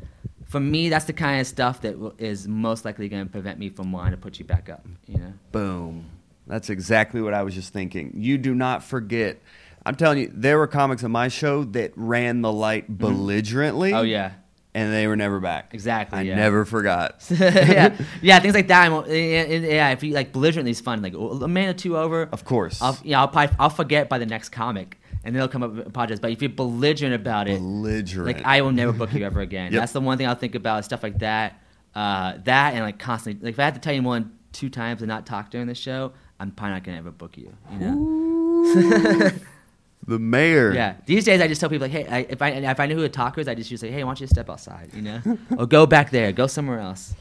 [0.52, 3.58] For me, that's the kind of stuff that w- is most likely going to prevent
[3.58, 4.86] me from wanting to put you back up.
[5.08, 5.34] You know.
[5.54, 6.06] Boom.
[6.46, 8.12] That's exactly what I was just thinking.
[8.18, 9.40] You do not forget.
[9.86, 12.96] I'm telling you, there were comics on my show that ran the light mm-hmm.
[12.96, 13.94] belligerently.
[13.94, 14.34] Oh yeah,
[14.74, 15.74] And they were never back.
[15.74, 16.36] Exactly, I yeah.
[16.36, 17.26] never forgot.
[17.32, 18.92] yeah, yeah, things like that.
[18.92, 21.02] I'm- Yeah, yeah, if you like belligerently is fun.
[21.02, 22.24] Like oh, a man or two over.
[22.24, 22.82] Of course.
[22.82, 25.88] I'll, yeah, I'll probably I'll forget by the next comic, and they'll come up with
[25.88, 26.20] apologize.
[26.20, 28.28] But if you're belligerent about it, Belligerent.
[28.28, 29.72] like I will never book you ever again.
[29.72, 29.82] Yep.
[29.82, 30.86] That's the one thing I'll think about.
[30.86, 31.62] Stuff like that,
[31.96, 33.46] uh, that, and like constantly.
[33.46, 35.76] Like if I had to tell you than two times and not talk during the
[35.76, 37.54] show, I'm probably not gonna ever book you.
[37.72, 39.32] You know.
[40.08, 40.74] the mayor.
[40.74, 40.96] Yeah.
[41.06, 43.04] These days, I just tell people like, hey, I, if I if I know who
[43.04, 45.22] a talker is, I just usually say, hey, why don't you step outside, you know,
[45.58, 47.14] or go back there, go somewhere else.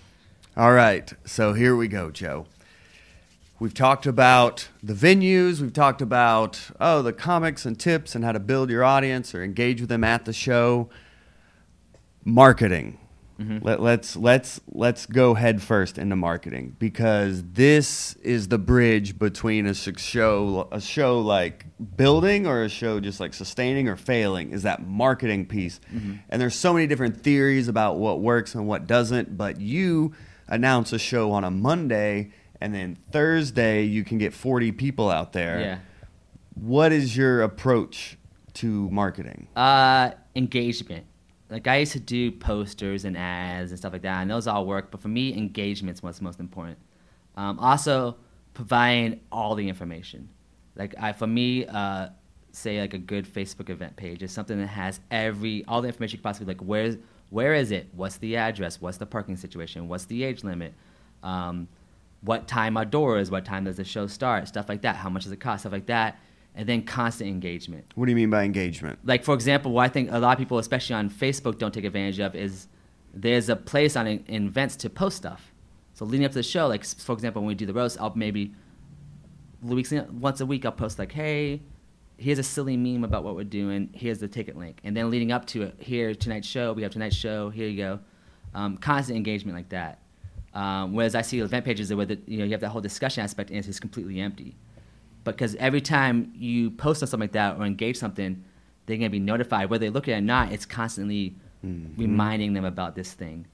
[0.56, 1.12] All right.
[1.24, 2.46] So here we go, Joe.
[3.60, 5.60] We've talked about the venues.
[5.60, 9.44] We've talked about, oh, the comics and tips and how to build your audience or
[9.44, 10.88] engage with them at the show.
[12.24, 12.98] Marketing.
[13.38, 13.58] Mm-hmm.
[13.64, 19.66] Let, let's let's let's go head first into marketing because this is the bridge between
[19.66, 21.64] a show a show like
[21.96, 25.80] building or a show just like sustaining or failing is that marketing piece.
[25.90, 26.16] Mm-hmm.
[26.28, 30.12] And there's so many different theories about what works and what doesn't, but you
[30.46, 35.32] announce a show on a Monday and then Thursday you can get 40 people out
[35.32, 35.60] there.
[35.60, 35.78] Yeah.
[36.54, 38.18] What is your approach
[38.54, 39.48] to marketing?
[39.56, 41.06] Uh, engagement.
[41.48, 44.66] Like I used to do posters and ads and stuff like that, and those all
[44.66, 44.90] work.
[44.90, 46.78] But for me, engagement's what's most important.
[47.36, 48.16] Um, also,
[48.54, 50.28] providing all the information.
[50.76, 52.10] Like I, for me, uh,
[52.52, 56.16] say like a good Facebook event page is something that has every all the information
[56.16, 56.62] you could possibly like.
[56.62, 56.96] Where's
[57.30, 57.88] where is it?
[57.94, 58.80] What's the address?
[58.80, 59.88] What's the parking situation?
[59.88, 60.74] What's the age limit?
[61.22, 61.68] Um,
[62.22, 63.30] what time our door is?
[63.30, 64.48] What time does the show start?
[64.48, 64.96] Stuff like that.
[64.96, 65.62] How much does it cost?
[65.62, 66.18] Stuff like that.
[66.54, 68.98] And then constant engagement What do you mean by engagement?
[69.04, 71.84] like for example, what I think a lot of people, especially on Facebook, don't take
[71.84, 72.66] advantage of is
[73.14, 75.52] there's a place on in, in events to post stuff.
[75.94, 78.12] So leading up to the show, like for example, when we do the roast, I'll
[78.16, 78.52] maybe
[79.62, 81.62] weeks once a week I'll post like, hey,
[82.16, 83.90] here's a silly meme about what we're doing.
[83.92, 86.92] Here's the ticket link, and then leading up to it, here tonight's show, we have
[86.92, 87.50] tonight's show.
[87.50, 88.00] Here you go,
[88.54, 90.00] um, constant engagement like that.
[90.52, 93.22] Um, whereas I see event pages where the, you know you have that whole discussion
[93.22, 94.56] aspect and it's just completely empty
[95.24, 98.42] because every time you post on something like that or engage something,
[98.86, 100.52] they're gonna be notified whether they look at it or not.
[100.52, 103.46] It's constantly reminding them about this thing.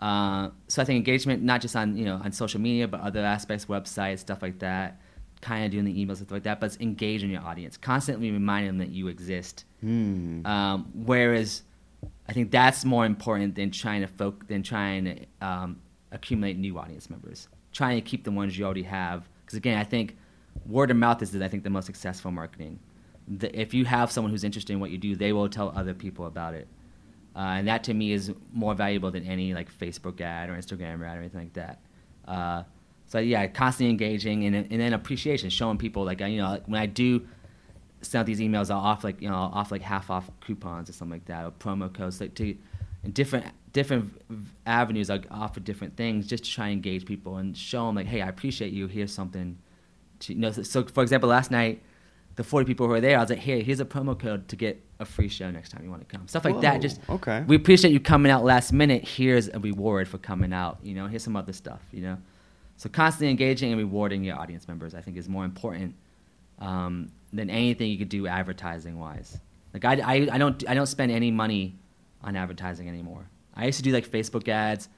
[0.00, 3.20] Uh, so I think engagement, not just on you know on social media, but other
[3.20, 5.00] aspects, websites, stuff like that,
[5.40, 6.60] kind of doing the emails and stuff like that.
[6.60, 9.64] But it's engaging your audience, constantly reminding them that you exist.
[9.80, 10.44] Hmm.
[10.44, 11.62] Um, whereas
[12.28, 15.80] I think that's more important than trying to folk than trying to um,
[16.12, 17.48] accumulate new audience members.
[17.72, 20.16] Trying to keep the ones you already have, because again, I think
[20.66, 22.78] word of mouth is I think the most successful marketing.
[23.28, 25.94] The, if you have someone who's interested in what you do, they will tell other
[25.94, 26.68] people about it,
[27.34, 31.06] uh, and that to me is more valuable than any like Facebook ad or Instagram
[31.06, 31.80] ad or anything like that.
[32.26, 32.62] Uh,
[33.06, 36.80] so yeah, constantly engaging and, and then appreciation, showing people like you know like when
[36.80, 37.26] I do
[38.02, 40.90] send out these emails, I'll off like you know I'll off like half off coupons
[40.90, 42.56] or something like that, or promo codes like to
[43.04, 44.20] in different different
[44.66, 45.10] avenues.
[45.10, 48.22] I offer different things just to try and engage people and show them like, hey,
[48.22, 48.86] I appreciate you.
[48.86, 49.58] Here's something.
[50.20, 51.82] To, you know, so, so for example, last night
[52.36, 54.56] the 40 people who were there, I was like, hey, here's a promo code to
[54.56, 56.26] get a free show next time you want to come.
[56.28, 56.80] Stuff like Whoa, that.
[56.80, 57.44] Just okay.
[57.46, 59.06] We appreciate you coming out last minute.
[59.06, 60.78] Here's a reward for coming out.
[60.82, 61.80] You know, here's some other stuff.
[61.92, 62.18] You know,
[62.76, 65.94] so constantly engaging and rewarding your audience members, I think, is more important
[66.58, 69.38] um, than anything you could do advertising wise.
[69.74, 71.74] Like I, I, I don't I don't spend any money
[72.22, 73.26] on advertising anymore.
[73.54, 74.88] I used to do like Facebook ads,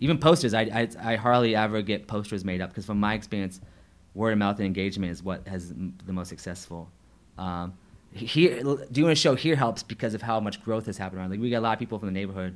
[0.00, 0.54] even posters.
[0.54, 3.60] I, I, I hardly ever get posters made up because from my experience,
[4.14, 6.90] word of mouth and engagement is what has the most successful.
[7.38, 7.74] Um,
[8.12, 11.30] here, doing a show here helps because of how much growth has happened around.
[11.30, 12.54] Like we got a lot of people from the neighborhood.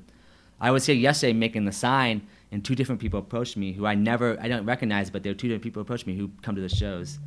[0.60, 3.94] I was here yesterday making the sign, and two different people approached me who I
[3.94, 6.62] never, I don't recognize, but there were two different people approached me who come to
[6.62, 7.18] the shows.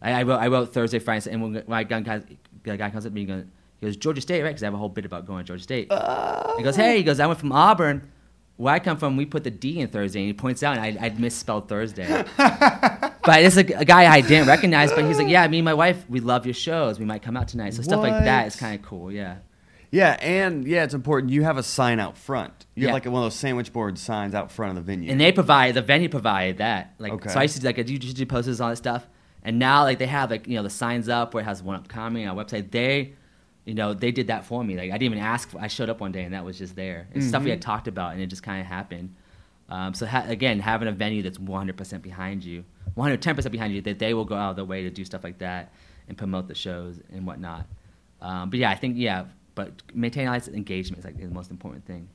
[0.00, 2.22] I, I wrote, I wrote Thursday, Friday, and when, when guy,
[2.64, 3.44] guy comes up to me,
[3.80, 4.50] he goes, Georgia State, right?
[4.50, 5.90] Because I have a whole bit about going to Georgia State.
[5.90, 6.56] Uh.
[6.56, 8.10] He goes, hey, he goes, I went from Auburn.
[8.56, 10.96] Where I come from, we put the D in Thursday, and he points out I,
[11.00, 12.08] I'd misspelled Thursday.
[12.36, 15.74] but it's a, a guy I didn't recognize, but he's like, yeah, me and my
[15.74, 16.98] wife, we love your shows.
[16.98, 17.74] We might come out tonight.
[17.74, 19.36] So stuff like that is kind of cool, yeah.
[19.90, 21.32] Yeah, and yeah, it's important.
[21.32, 22.66] You have a sign out front.
[22.74, 25.10] You have like one of those sandwich board signs out front of the venue.
[25.10, 26.94] And they provide the venue provided that.
[26.98, 27.30] Like Okay.
[27.30, 29.06] so I used to do, like I used to do posters all that stuff.
[29.42, 31.76] And now like they have like, you know, the signs up where it has one
[31.76, 32.70] up coming on our website.
[32.70, 33.14] They
[33.68, 34.78] you know, they did that for me.
[34.78, 37.06] Like I didn't even ask I showed up one day and that was just there.
[37.12, 39.14] It's stuff we had talked about and it just kind of happened.
[39.68, 42.64] Um, so ha- again, having a venue that's 100% behind you,
[42.96, 45.36] 110% behind you, that they will go out of their way to do stuff like
[45.40, 45.70] that
[46.08, 47.66] and promote the shows and whatnot.
[48.22, 51.84] Um, but yeah, I think yeah, but maintaining audience engagement is like the most important
[51.84, 52.08] thing.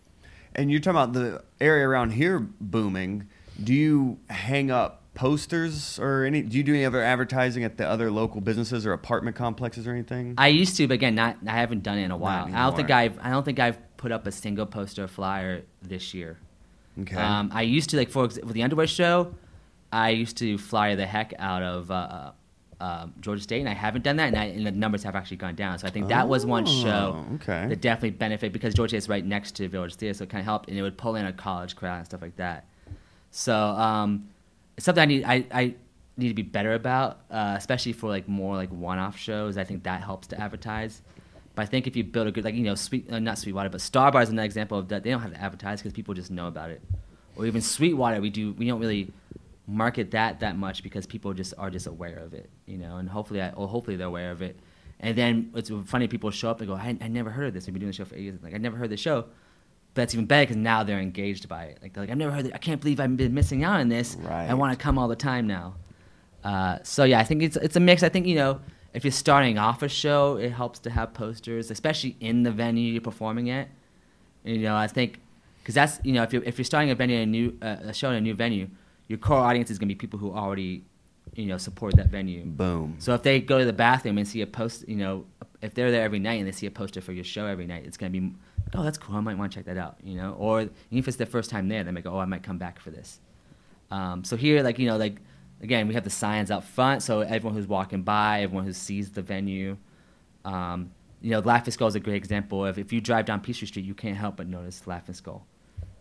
[0.55, 3.27] And you're talking about the area around here booming.
[3.63, 6.41] Do you hang up posters or any?
[6.41, 9.91] Do you do any other advertising at the other local businesses or apartment complexes or
[9.91, 10.33] anything?
[10.37, 12.45] I used to, but again, not I haven't done it in a while.
[12.53, 12.91] I don't think.
[12.91, 16.37] I've I don't think I've put up a single poster or flyer this year.
[17.01, 17.15] okay.
[17.15, 19.33] Um, I used to like for with the underwear show,
[19.91, 22.31] I used to flyer the heck out of uh, uh,
[22.83, 25.37] um, Georgia State, and I haven't done that, and, I, and the numbers have actually
[25.37, 25.79] gone down.
[25.79, 27.67] So I think that was one show Oh, okay.
[27.69, 30.45] that definitely benefited because Georgia is right next to Village Theater, so it kind of
[30.45, 32.65] helped, and it would pull in a college crowd and stuff like that.
[33.31, 34.27] So um,
[34.79, 35.75] something I need I, I
[36.17, 39.57] need to be better about, uh, especially for like more like one-off shows.
[39.57, 41.01] I think that helps to advertise.
[41.55, 43.69] But I think if you build a good, like you know, sweet, uh, not Sweetwater,
[43.69, 45.03] but Starbar is another example of that.
[45.03, 46.81] They don't have to advertise because people just know about it.
[47.35, 48.53] Or even Sweetwater, we do.
[48.53, 49.11] We don't really
[49.67, 52.97] market that that much because people just are just aware of it, you know.
[52.97, 54.57] And hopefully, I, hopefully they're aware of it.
[54.99, 56.07] And then it's funny.
[56.07, 57.67] People show up and go, "I, I never heard of this.
[57.67, 58.39] We've been doing the show for eight years.
[58.41, 59.25] Like I never heard the show."
[59.93, 61.79] But that's even better because now they're engaged by it.
[61.81, 62.47] Like they're like, "I've never heard.
[62.47, 62.53] It.
[62.53, 64.15] I can't believe I've been missing out on this.
[64.15, 64.49] Right.
[64.49, 65.75] I want to come all the time now."
[66.43, 68.03] Uh, so yeah, I think it's it's a mix.
[68.03, 68.59] I think you know
[68.93, 72.91] if you're starting off a show, it helps to have posters, especially in the venue
[72.91, 73.69] you're performing at.
[74.43, 75.19] You know, I think
[75.61, 77.93] because that's you know if you're if you're starting a venue a new uh, a
[77.93, 78.69] show in a new venue,
[79.07, 80.83] your core audience is going to be people who already
[81.35, 82.43] you know support that venue.
[82.45, 82.95] Boom.
[82.99, 85.25] So if they go to the bathroom and see a post, you know,
[85.63, 87.85] if they're there every night and they see a poster for your show every night,
[87.85, 88.31] it's gonna be,
[88.75, 89.15] oh, that's cool.
[89.15, 90.33] I might want to check that out, you know.
[90.37, 92.57] Or even if it's their first time there, they might go, oh, I might come
[92.57, 93.19] back for this.
[93.89, 95.17] Um, so here, like you know, like
[95.61, 99.11] again, we have the signs out front, so everyone who's walking by, everyone who sees
[99.11, 99.77] the venue.
[100.45, 100.91] Um,
[101.21, 103.85] you know, Laughing Skull is a great example of if you drive down Peachtree Street,
[103.85, 105.45] you can't help but notice Laughing Skull.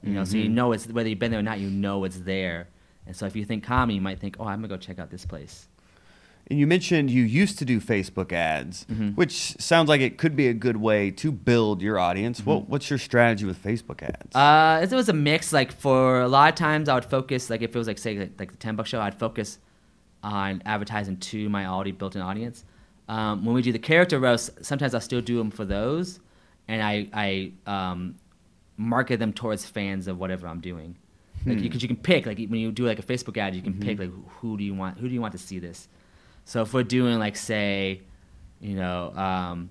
[0.02, 0.54] You know, so you Mhm.
[0.54, 2.66] know it's whether you've been there or not, you know it's there.
[3.06, 5.10] And so if you think comedy, you might think, oh, I'm gonna go check out
[5.10, 5.68] this place.
[6.48, 9.14] And you mentioned you used to do Facebook ads, Mhm.
[9.16, 12.44] which sounds like it could be a good way to build your audience.
[12.44, 14.34] What, what's your strategy with Facebook ads?
[14.36, 15.52] Uh, it was a mix.
[15.52, 17.48] Like for a lot of times, I would focus.
[17.48, 19.58] Like if it was like say like, like the ten buck show, I'd focus
[20.22, 22.64] on advertising to my already built-in audience.
[23.08, 26.20] Um, when we do the character roast, sometimes I'll still do them for those,
[26.68, 28.16] and I I um,
[28.76, 30.96] market them towards fans of whatever I'm doing.
[31.46, 31.62] Like Hmm.
[31.62, 33.98] because you can pick like when you do like a Facebook ad, you can pick
[33.98, 35.88] like who do you want who do you want to see this.
[36.44, 38.02] So if we're doing like say,
[38.60, 39.12] you know.
[39.14, 39.70] Um,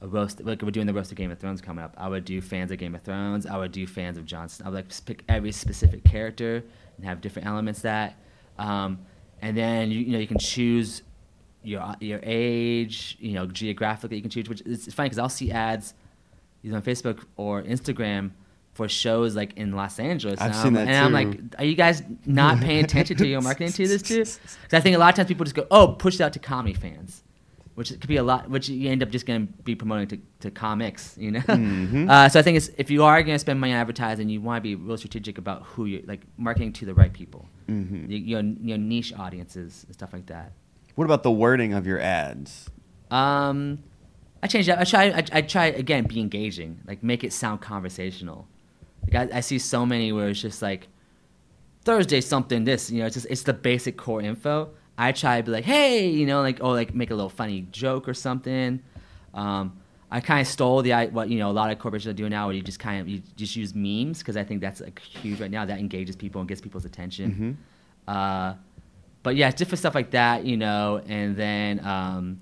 [0.00, 1.94] a roast like we're doing the roast of Game of Thrones coming up.
[1.96, 3.46] I would do fans of Game of Thrones.
[3.46, 4.66] I would do fans of Jon Snow.
[4.66, 6.62] I would like pick every specific character
[6.96, 8.16] and have different elements that,
[8.58, 8.98] um,
[9.40, 11.02] and then you, you know you can choose
[11.62, 14.48] your your age, you know geographically you can choose.
[14.48, 15.94] Which is it's funny because I'll see ads
[16.62, 18.32] either on Facebook or Instagram
[18.76, 20.40] for shows like in Los Angeles.
[20.40, 23.26] I've and seen I'm, that and I'm like, are you guys not paying attention to
[23.26, 24.24] your marketing to this too?
[24.24, 24.38] 'Cause
[24.74, 26.74] I think a lot of times people just go, oh, push it out to comedy
[26.74, 27.22] fans
[27.74, 30.18] which could be a lot, which you end up just going to be promoting to,
[30.40, 31.40] to comics, you know.
[31.40, 32.08] Mhm.
[32.10, 34.40] Uh, so I think it's, if you are going to spend money on advertising, you
[34.40, 38.08] want to be real strategic about who you're, like marketing to the right people, Mhm.
[38.08, 40.52] Y- your your niche audiences and stuff like that.
[40.94, 42.70] What about the wording of your ads?
[43.10, 43.80] Um,
[44.42, 44.78] I change that.
[44.78, 45.04] I try.
[45.10, 46.04] I, I try again.
[46.06, 46.80] Be engaging.
[46.86, 48.48] Like make it sound conversational.
[49.10, 50.88] Like I, I see so many where it's just like
[51.82, 52.90] Thursday something this.
[52.90, 54.70] You know, it's just it's the basic core info.
[54.98, 57.66] I try to be like, hey, you know, like oh, like make a little funny
[57.70, 58.82] joke or something.
[59.34, 59.78] Um,
[60.10, 62.46] I kind of stole the what you know a lot of corporations are doing now,
[62.46, 65.40] where you just kind of you just use memes because I think that's like huge
[65.40, 65.64] right now.
[65.64, 67.58] That engages people and gets people's attention.
[68.08, 68.54] Uh,
[69.22, 72.40] but yeah, different stuff like that, you know, and then um,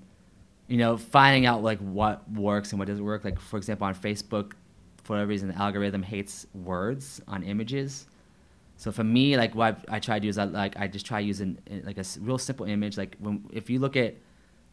[0.67, 3.25] you know finding out like what works and what doesn't work.
[3.25, 4.53] Like for example, on Facebook,
[5.05, 8.07] for whatever reason, the algorithm hates words on images.
[8.77, 11.19] So for me, like what I, try to do is I, like I just try
[11.19, 12.97] using uh, like a real simple image.
[12.97, 14.15] Like when if you look at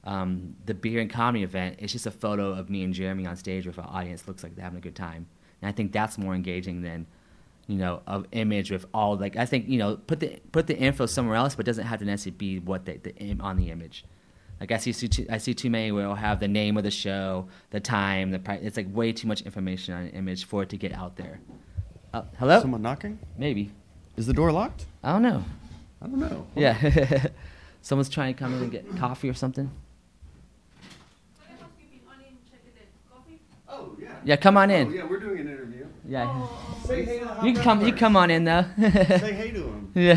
[0.04, 3.36] um, the beer and comedy event, it's just a photo of me and Jeremy on
[3.36, 5.26] stage with an audience looks like they're having a good time,
[5.60, 7.06] and I think that's more engaging than
[7.68, 10.76] you know of image with all like I think you know put the put the
[10.76, 14.04] info somewhere else, but doesn't have to necessarily be what the, the on the image.
[14.62, 16.90] Like I see too, I see too many where it'll have the name of the
[16.92, 18.60] show, the time, the price.
[18.62, 21.40] It's like way too much information on an image for it to get out there.
[22.14, 22.60] Uh, hello?
[22.60, 23.18] Someone knocking?
[23.36, 23.72] Maybe.
[24.16, 24.86] Is the door locked?
[25.02, 25.42] I don't know.
[26.00, 26.46] I don't know.
[26.54, 27.26] Yeah.
[27.82, 29.68] Someone's trying to come in and get coffee or something.
[33.68, 34.10] Oh yeah.
[34.24, 34.92] Yeah, come on Oh, in.
[34.92, 35.86] yeah, we're doing an interview.
[36.06, 36.46] Yeah.
[36.84, 37.84] Say hey to the You can come.
[37.84, 38.64] You come on in though.
[38.78, 39.92] Say hey to him.
[39.96, 40.14] yeah.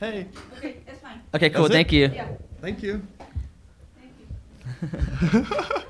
[0.00, 0.26] Hey.
[0.58, 1.22] Okay, that's fine.
[1.34, 1.48] Okay.
[1.48, 1.62] Cool.
[1.62, 1.76] That's it?
[1.76, 2.10] Thank you.
[2.12, 2.28] Yeah,
[2.60, 3.06] Thank you.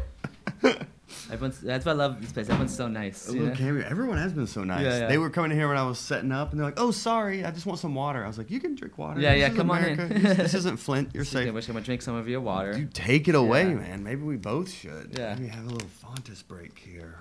[1.31, 1.61] Everyone's.
[1.61, 2.49] That's why I love this place.
[2.49, 3.29] Everyone's so nice.
[3.29, 3.55] A you know?
[3.55, 3.85] cameo.
[3.89, 4.83] Everyone has been so nice.
[4.83, 5.07] Yeah, yeah.
[5.09, 7.45] They were coming in here when I was setting up, and they're like, "Oh, sorry,
[7.45, 9.21] I just want some water." I was like, "You can drink water.
[9.21, 9.99] Yeah, This yeah, come on in.
[10.01, 10.19] America.
[10.43, 11.11] this, isn't Flint.
[11.15, 12.77] You're I safe." wish I would drink some of your water.
[12.79, 13.75] You take it away, Yeah.
[13.75, 14.05] man.
[14.05, 15.17] Maybe we both should.
[15.19, 15.35] Yeah.
[15.35, 17.19] Maybe have a little Fontus break here.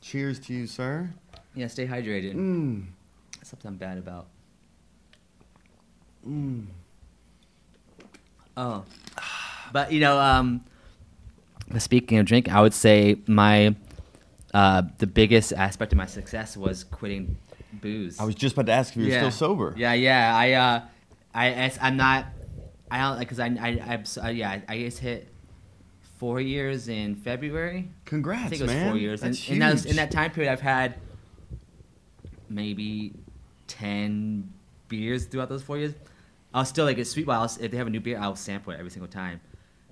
[0.00, 1.10] Cheers to you, sir.
[1.54, 1.66] Yeah.
[1.68, 2.34] Stay hydrated.
[2.34, 2.86] Mm.
[3.42, 4.26] Something I'm bad about.
[8.56, 8.84] Oh,
[9.72, 10.64] but you know, um,
[11.76, 13.74] speaking of drink, I would say my
[14.54, 17.36] uh, the biggest aspect of my success was quitting
[17.72, 18.18] booze.
[18.18, 19.74] I was just about to ask if you're still sober.
[19.76, 20.36] Yeah, yeah.
[20.36, 20.80] I, uh,
[21.34, 21.46] I,
[21.80, 22.26] I, am not.
[22.90, 24.50] I don't like because I, I, I'm, uh, yeah.
[24.50, 25.28] I, I just hit
[26.18, 27.88] four years in February.
[28.04, 28.90] Congrats, I think it was man.
[28.90, 29.20] four years.
[29.20, 29.86] That's and, in that, huge.
[29.86, 30.94] in that time period, I've had
[32.48, 33.12] maybe
[33.66, 34.52] ten
[34.88, 35.94] beers throughout those four years.
[36.54, 38.78] I'll still like a sweet while if they have a new beer, I'll sample it
[38.78, 39.40] every single time,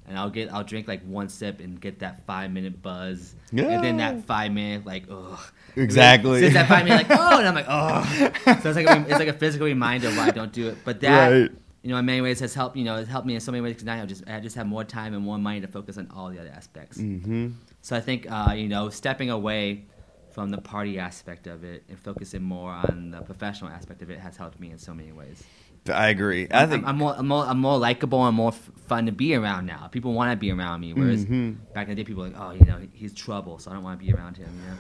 [0.09, 3.85] and I'll get I'll drink like one sip and get that five minute buzz, and
[3.85, 5.39] then that five minute like ugh.
[5.77, 6.41] Exactly.
[6.41, 8.05] Since that five minute like oh, and I'm like oh.
[8.63, 10.79] So it's like a, it's like a physical reminder why I don't do it.
[10.85, 11.51] But that Right.
[11.83, 13.63] you know in many ways has helped you know it's helped me in so many
[13.63, 15.99] ways because now I just I just have more time and more money to focus
[15.99, 16.99] on all the other aspects.
[16.99, 17.49] Mm-hmm.
[17.83, 19.85] So I think uh, you know stepping away
[20.31, 24.19] from the party aspect of it and focusing more on the professional aspect of it
[24.19, 25.43] has helped me in so many ways.
[25.91, 26.47] I agree.
[26.51, 29.13] I think I'm, I'm more I'm more, I'm more likable and more f- fun to
[29.13, 29.89] be around now.
[29.89, 31.57] People want to be around me, whereas Mhm.
[31.75, 33.83] back in the day, people were like, oh, you know, he's trouble, so I don't
[33.83, 34.49] want to be around him.
[34.63, 34.77] You know?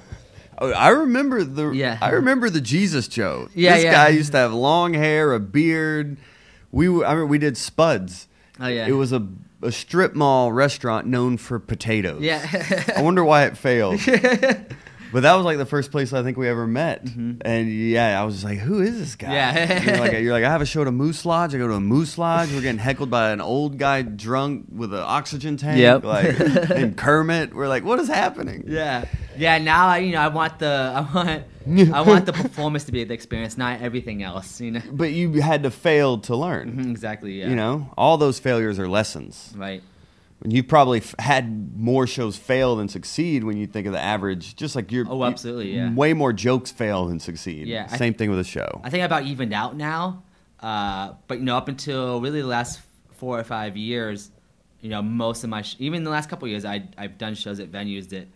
[0.58, 1.98] Oh, I remember the Yeah.
[2.00, 3.48] I remember the Jesus Joe.
[3.54, 3.92] Yeah, this yeah.
[3.92, 6.16] guy used to have long hair, a beard.
[6.72, 8.28] We w- I remember we did Spuds.
[8.60, 9.26] Oh yeah, It was a,
[9.62, 12.22] a strip mall restaurant known for potatoes.
[12.22, 12.40] yeah.
[12.96, 14.00] I wonder why it failed.
[15.12, 17.02] but that was like the first place I think we ever met.
[17.04, 19.28] And yeah, I was just like, who is this guy?
[19.28, 19.56] Mm-hmm.
[19.56, 19.82] Yeah.
[19.96, 21.54] you're, like, you're like, I have a show at a Moose Lodge.
[21.54, 22.52] I go to a Moose Lodge.
[22.52, 25.78] We're getting heckled by an old guy drunk with an oxygen tank.
[25.78, 26.04] Yep.
[26.04, 26.38] Like,
[26.70, 27.54] and Kermit.
[27.54, 28.64] We're like, what is happening?
[28.66, 29.04] Yeah,
[29.36, 29.58] yeah.
[29.58, 31.44] Now I, you know, I want the, I want,
[31.94, 34.60] I want the performance to be the experience, not everything else.
[34.60, 34.82] You know.
[34.90, 36.76] But you had to fail to learn.
[36.84, 37.40] Mhm, Exactly.
[37.40, 37.48] Yeah.
[37.48, 39.52] You know, all those failures are lessons.
[39.56, 39.82] Right.
[40.42, 44.00] And You've probably f- had more shows fail than succeed when you think of the
[44.00, 44.54] average.
[44.54, 45.92] Just like you're, Oh, absolutely, yeah.
[45.94, 47.66] way more jokes fail than succeed.
[47.66, 48.80] Yeah, same thing with a show.
[48.84, 50.22] I think I about evened out now.
[50.60, 52.80] Uh, but you know, up until really the last
[53.12, 54.30] four or five years,
[54.82, 57.34] you know, most of my sh- even the last couple of years, I I've done
[57.34, 58.28] shows at venues that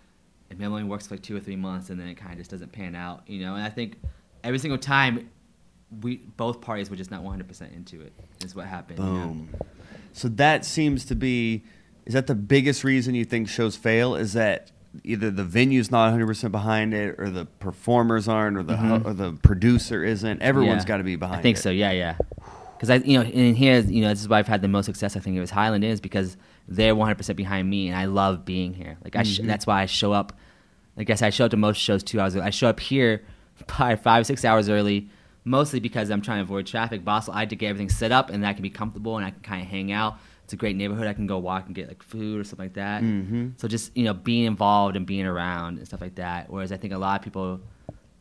[0.50, 2.38] it maybe only works for like two or three months, and then it kind of
[2.38, 3.22] just doesn't pan out.
[3.26, 4.00] You know, and I think
[4.42, 5.30] every single time
[6.02, 8.12] we both parties were just not 100 percent into it.
[8.42, 8.98] Is what happened.
[9.00, 9.10] you know?
[9.26, 9.48] Boom.
[10.12, 11.62] So that seems to be
[12.10, 14.72] is that the biggest reason you think shows fail is that
[15.04, 19.04] either the venue's not 100% behind it or the performers aren't or the Mhm.
[19.04, 20.42] or the producer isn't.
[20.42, 20.88] Everyone's Yeah.
[20.88, 21.60] got to be behind it I think it.
[21.60, 21.70] so.
[21.70, 22.16] Yeah, yeah.
[22.76, 24.86] Because I, you know, in here, you know, this is why I've had the most
[24.86, 25.16] success.
[25.16, 26.36] I think it was Highland is because
[26.66, 28.96] they're 100 percent behind me, and I love being here.
[29.04, 29.46] Like I, sh- Mhm.
[29.46, 30.32] that's why I show up.
[30.98, 32.34] I guess I show up to most shows two hours.
[32.34, 32.44] Ago.
[32.44, 33.22] I show up here
[33.68, 35.08] probably five, six hours early,
[35.44, 37.02] mostly because I'm trying to avoid traffic.
[37.06, 39.30] Also, I had to get everything set up, and that can be comfortable, and I
[39.30, 40.18] can kind of hang out.
[40.50, 41.06] It's a great neighborhood.
[41.06, 43.04] I can go walk and get like food or something like that.
[43.04, 43.52] Mhm.
[43.56, 46.50] So just you know, being involved and being around and stuff like that.
[46.50, 47.60] Whereas I think a lot of people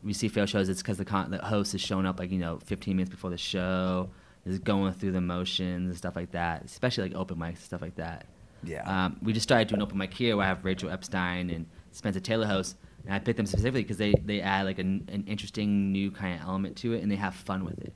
[0.04, 2.38] we see fail shows, it's because the, con- the host is showing up like you
[2.38, 4.10] know 15 minutes before the show,
[4.46, 6.62] is going through the motions and stuff like that.
[6.64, 8.26] Especially like open mics and stuff like that.
[8.62, 8.82] Yeah.
[9.06, 12.20] Um, we just started doing open mic here where I have Rachel Epstein and Spencer
[12.20, 12.76] Taylor host,
[13.06, 16.40] and I picked them specifically because they they add like an, an interesting new kind
[16.40, 17.92] of element to it, and they have fun with it.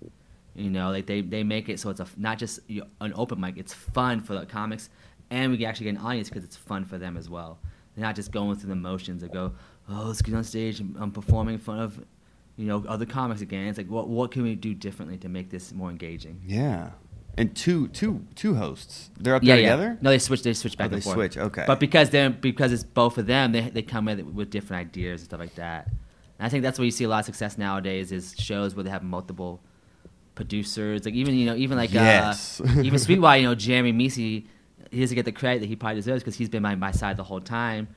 [0.54, 3.56] You know, like they, they make it so it's a, not just an open mic;
[3.56, 4.88] it's fun for the comics,
[5.30, 7.58] and we can actually get an audience because it's fun for them as well.
[7.94, 9.52] They're not just going through the motions and go,
[9.88, 12.04] oh, let's get on stage and um, I'm performing in front of,
[12.56, 13.68] you know, other comics again.
[13.68, 16.40] It's like, what what can we do differently to make this more engaging?
[16.46, 16.90] yeah.
[17.36, 19.10] And two two two hosts.
[19.18, 19.98] They're up there together?
[20.00, 20.44] No, they switch.
[20.44, 21.14] They switch oh, back Oh, and they forth.
[21.16, 21.64] switch, okay.
[21.66, 25.22] But because they're because it's both of them, they they come with with different ideas
[25.22, 25.88] and stuff like that.
[26.38, 28.84] And I think that's where you see a lot of success nowadays is shows where
[28.84, 29.60] they have multiple
[30.34, 31.04] producers.
[31.04, 32.60] Like even you know even like Yes.
[32.60, 34.46] uh, even Sweetwater, you know Jeremy Meesey,
[34.90, 37.16] he doesn't get the credit that he probably deserves because he's been by my side
[37.16, 37.88] the whole time,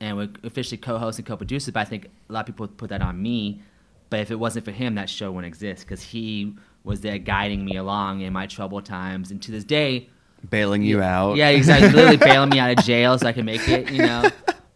[0.00, 1.72] and we're officially co-hosts and co-producers.
[1.72, 3.62] But I think a lot of people put that on me.
[4.08, 7.64] But if it wasn't for him, that show wouldn't exist because he was there guiding
[7.64, 9.30] me along in my troubled times.
[9.30, 10.08] And to this day,
[10.48, 11.36] Bailing you out.
[11.36, 11.90] yeah, exactly.
[11.90, 14.28] Literally bailing me out of jail so I can make it, you know,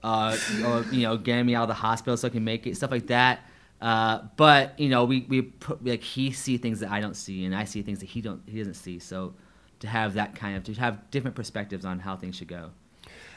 [0.04, 2.76] uh, or you know, getting me out of the hospital so I can make it,
[2.76, 3.40] stuff like that.
[3.85, 7.45] Uh, but you know, we we put like he see things that I don't see,
[7.45, 8.99] and I see things that he don't he doesn't see.
[8.99, 9.35] So
[9.80, 12.70] to have that kind of to have different perspectives on how things should go.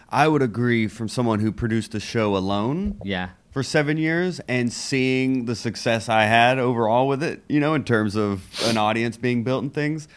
[0.09, 4.71] I would agree from someone who produced a show alone Yeah, for seven years and
[4.71, 9.17] seeing the success I had overall with it, you know, in terms of an audience
[9.17, 10.07] being built and things,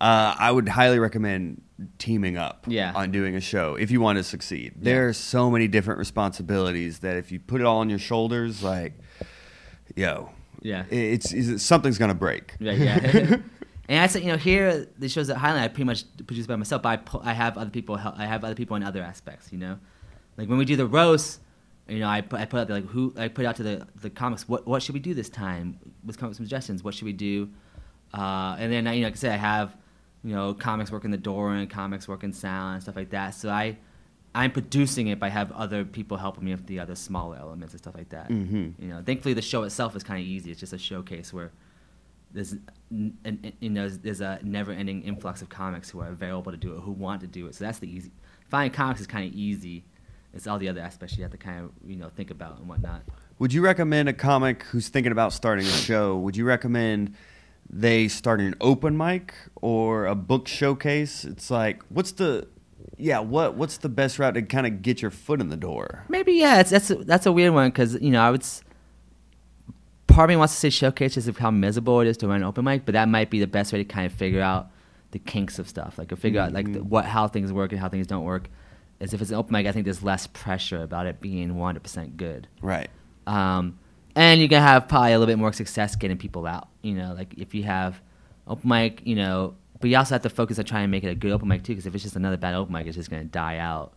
[0.00, 1.62] uh, I would highly recommend
[1.98, 2.92] teaming up Yeah.
[2.94, 4.74] on doing a show if you want to succeed.
[4.76, 8.62] There are so many different responsibilities that if you put it all on your shoulders,
[8.62, 8.99] like,
[9.96, 10.30] yo,
[10.62, 10.84] yeah.
[10.90, 12.54] it's, it's something's gonna break.
[12.58, 13.36] Yeah, yeah.
[13.88, 16.56] and I said, you know, here the shows at Highland, I pretty much produce by
[16.56, 16.82] myself.
[16.82, 17.96] But I, pu- I have other people.
[17.96, 19.52] Help, I have other people in other aspects.
[19.52, 19.78] You know,
[20.36, 21.40] like when we do the roast,
[21.88, 23.86] you know, I put, I put out there, like who I put out to the
[24.00, 24.48] the comics.
[24.48, 25.78] What what should we do this time?
[26.04, 26.82] Let's come up with some suggestions.
[26.84, 27.50] What should we do?
[28.12, 29.76] Uh, and then, you know, like I said, I have,
[30.24, 33.34] you know, comics working the door and comics working sound and stuff like that.
[33.34, 33.76] So I,
[34.34, 37.74] I'm producing it, but I have other people helping me with the other smaller elements
[37.74, 38.28] and stuff like that.
[38.28, 38.82] Mm-hmm.
[38.82, 40.50] You know, thankfully the show itself is kind of easy.
[40.50, 41.50] It's just a showcase where
[42.32, 42.54] there's,
[42.92, 46.76] n- an, you know, there's a never-ending influx of comics who are available to do
[46.76, 47.56] it, who want to do it.
[47.56, 48.12] So that's the easy.
[48.48, 49.84] Finding comics is kind of easy.
[50.32, 52.68] It's all the other aspects you have to kind of, you know, think about and
[52.68, 53.02] whatnot.
[53.40, 56.16] Would you recommend a comic who's thinking about starting a show?
[56.18, 57.14] Would you recommend
[57.68, 61.24] they start an open mic or a book showcase?
[61.24, 62.46] It's like, what's the,
[62.96, 66.04] yeah, what what's the best route to kind of get your foot in the door?
[66.08, 68.44] Maybe yeah, it's, that's a, that's a weird one because you know I would.
[70.06, 72.38] Part of me wants to say showcase just of how miserable it is to run
[72.38, 74.70] an open mic, but that might be the best way to kind of figure out
[75.12, 76.84] the kinks of stuff, like to figure out like the, Mhm.
[76.88, 78.48] what how things work and how things don't work.
[78.98, 82.16] Is if it's an open mic, I think there's less pressure about it being 100%
[82.16, 82.48] good.
[82.60, 82.90] Right.
[83.26, 83.78] Um,
[84.16, 86.68] and you're gonna have probably a little bit more success getting people out.
[86.82, 88.00] You know, like if you have
[88.48, 91.08] open mic, you know, but you also have to focus on trying to make it
[91.08, 91.72] a good open mic too.
[91.72, 93.92] Because if it's just another bad open mic, it's just gonna die out.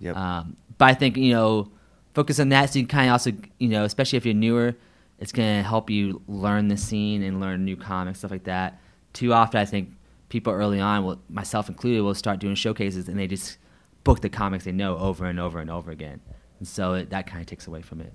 [0.00, 0.16] Yep.
[0.16, 1.70] Um, but I think you know,
[2.14, 4.74] focus on that so you can kind of also you know, especially if you're newer,
[5.18, 8.80] it's gonna help you learn the scene and learn new comics stuff like that.
[9.12, 9.90] Too often, I think
[10.28, 13.58] people early on, will, myself included, will start doing showcases and they just
[14.04, 16.20] book the comics they know over and over and over again,
[16.58, 18.12] and so it, that kind of takes away from it.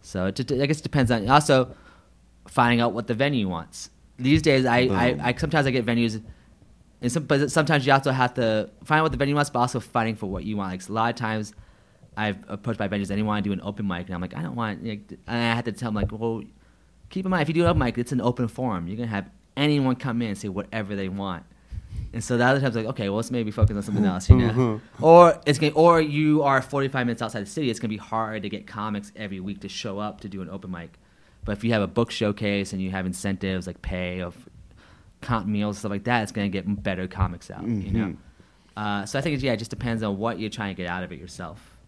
[0.00, 1.74] So it, just- I guess it depends on also
[2.46, 3.90] finding out what the venue wants.
[4.18, 6.20] These days, I, I, I sometimes I get venues,
[7.00, 9.60] and some, but sometimes you also have to find out what the venue wants, but
[9.60, 10.72] also fighting for what you want.
[10.72, 11.54] Like a lot of times,
[12.16, 14.36] I've approached by venues and they want to do an open mic, and I'm like,
[14.36, 14.84] I don't want.
[14.84, 16.42] Like, and I had to tell them like, well,
[17.10, 18.88] keep in mind if you do an open mic, it's an open forum.
[18.88, 21.44] You're gonna have anyone come in and say whatever they want.
[22.12, 24.36] And so the other times like, okay, well, let's maybe focus on something else, you
[24.36, 24.50] know.
[24.50, 24.80] Mhm.
[25.00, 27.70] Or it's gonna, or you are 45 minutes outside the city.
[27.70, 30.48] It's gonna be hard to get comics every week to show up to do an
[30.48, 30.98] open mic.
[31.44, 34.48] But if you have a book showcase and you have incentives like pay of
[35.20, 37.66] comp meals stuff like that, it's gonna get better comics out.
[37.66, 38.16] You know.
[38.76, 40.88] Uh, so I think it's, yeah, it just depends on what you're trying to get
[40.88, 41.78] out of it yourself.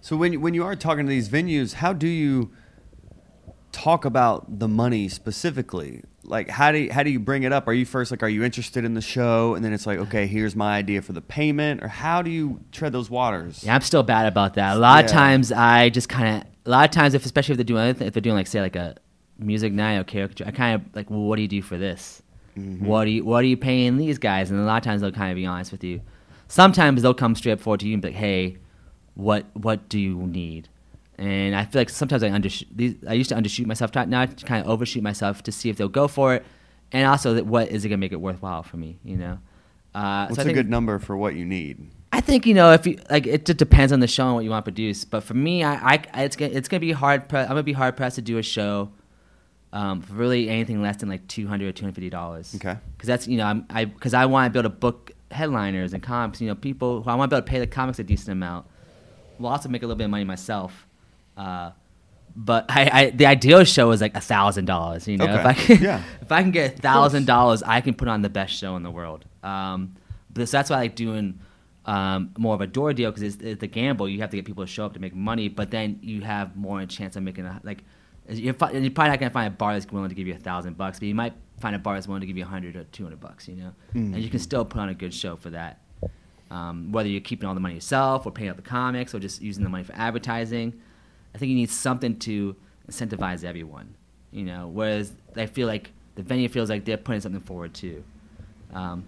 [0.00, 2.50] So when when you are talking to these venues, how do you
[3.72, 6.02] talk about the money specifically?
[6.24, 7.68] Like how do you, how do you bring it up?
[7.68, 10.26] Are you first like are you interested in the show and then it's like okay,
[10.26, 13.62] here's my idea for the payment or how do you tread those waters?
[13.62, 14.76] Yeah, I'm still bad about that.
[14.76, 17.58] A lot of times I just kind of, a lot of times if especially if
[17.58, 18.96] they're doing if they're doing like say like a
[19.38, 22.22] music night or karaoke, I kind of like, well, what do you do for this?
[22.56, 22.86] Mm-hmm.
[22.86, 24.50] What do you what are you paying these guys?
[24.50, 26.00] And a lot of times they'll kind of be honest with you.
[26.48, 28.56] Sometimes they'll come straight forward to you and be like, hey,
[29.14, 30.68] what what do you need?
[31.18, 32.66] And I feel like sometimes I undershoot.
[32.74, 33.94] These, I used to undershoot myself.
[33.94, 36.44] Now I kind of overshoot myself to see if they'll go for it,
[36.92, 38.98] and also that what is it gonna make it worthwhile for me?
[39.04, 39.38] You know.
[39.94, 41.90] Uh, What's so a good number for what you need?
[42.12, 44.44] I think you know if you like it just depends on the show and what
[44.44, 45.04] you want to produce.
[45.04, 47.28] But for me, I, I it's gonna it's gonna be hard.
[47.28, 48.90] Pre- I'm gonna be hard pressed to do a show
[49.76, 52.54] um, for really anything less than like two hundred or two hundred fifty dollars.
[52.56, 52.78] Okay.
[52.96, 55.92] Because that's you know I'm, I because I want to be able to book headliners
[55.92, 56.40] and comics.
[56.40, 58.30] You know people who I want to be able to pay the comics a decent
[58.30, 58.66] amount.
[59.38, 60.86] Will also make a little bit of money myself.
[61.36, 61.72] Uh,
[62.34, 65.06] but I, I the ideal show is like a thousand dollars.
[65.06, 66.02] You know if I can Yeah.
[66.22, 68.82] if I can get a thousand dollars, I can put on the best show in
[68.82, 69.26] the world.
[69.42, 69.96] Um,
[70.32, 71.38] but so that's why I like doing
[71.84, 74.08] um, more of a door deal because it's, it's a gamble.
[74.08, 76.56] You have to get people to show up to make money, but then you have
[76.56, 77.84] more a chance of making a like.
[78.28, 80.38] You're, fi- you're probably not gonna find a bar that's willing to give you a
[80.38, 82.76] thousand bucks, but you might find a bar that's willing to give you a hundred
[82.76, 83.46] or two hundred bucks.
[83.48, 83.72] You know,
[84.14, 85.80] and you can still put on a good show for that.
[86.50, 89.42] Um, whether you're keeping all the money yourself or paying out the comics or just
[89.42, 90.74] using the money for advertising,
[91.34, 92.54] I think you need something to
[92.88, 93.94] incentivize everyone.
[94.30, 98.04] You know, whereas I feel like the venue feels like they're putting something forward too.
[98.72, 99.04] Um,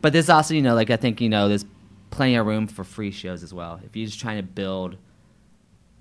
[0.00, 1.64] but there's also, you know, like I think you know, there's
[2.10, 3.80] plenty of room for free shows as well.
[3.84, 4.96] If you're just trying to build,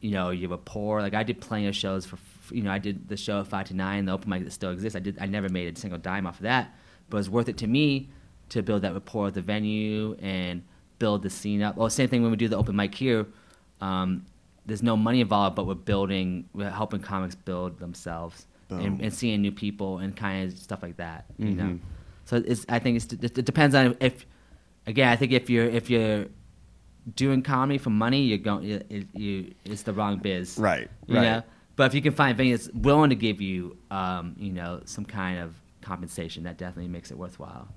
[0.02, 1.02] you know, your rapport.
[1.02, 2.18] Like I did plenty of shows for,
[2.52, 4.72] you know, I did the show at five to nine, the open mic that still
[4.72, 4.96] exists.
[4.96, 6.74] I did, I never made a single dime off of that,
[7.10, 8.10] but it was worth it to me
[8.50, 10.64] to build that rapport with the venue and
[11.00, 11.78] build the scene up.
[11.78, 13.26] Well, same thing when we do the open mic here.
[13.80, 14.26] Um,
[14.66, 19.42] there's no money involved, but we're building, we're helping comics build themselves and, and seeing
[19.42, 21.26] new people and kind of stuff like that.
[21.38, 21.80] You know, Mhm.
[22.26, 24.26] so it's, I think it's, it, it depends on if,
[24.88, 26.28] again, I think if you're if you're
[27.16, 31.16] doing comedy for money, you're going, it, it, you, it's the wrong biz, Right, You
[31.16, 31.24] right.
[31.24, 31.44] know,
[31.82, 34.82] but if you can find a venue that's willing to give you, um, you know,
[34.86, 37.70] some kind of compensation, that definitely makes it worthwhile.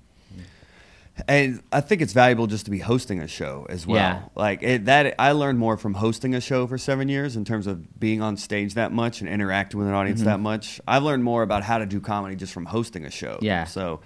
[1.27, 3.95] And I think it's valuable just to be hosting a show as well.
[3.95, 4.21] Yeah.
[4.35, 7.65] Like it, that, I learned more from hosting a show for seven years in terms
[7.65, 10.29] of being on stage that much and interacting with an audience Mm-hmm.
[10.29, 10.79] that much.
[10.87, 13.39] I've learned more about how to do comedy just from hosting a show.
[13.41, 13.63] Yeah.
[13.63, 14.01] So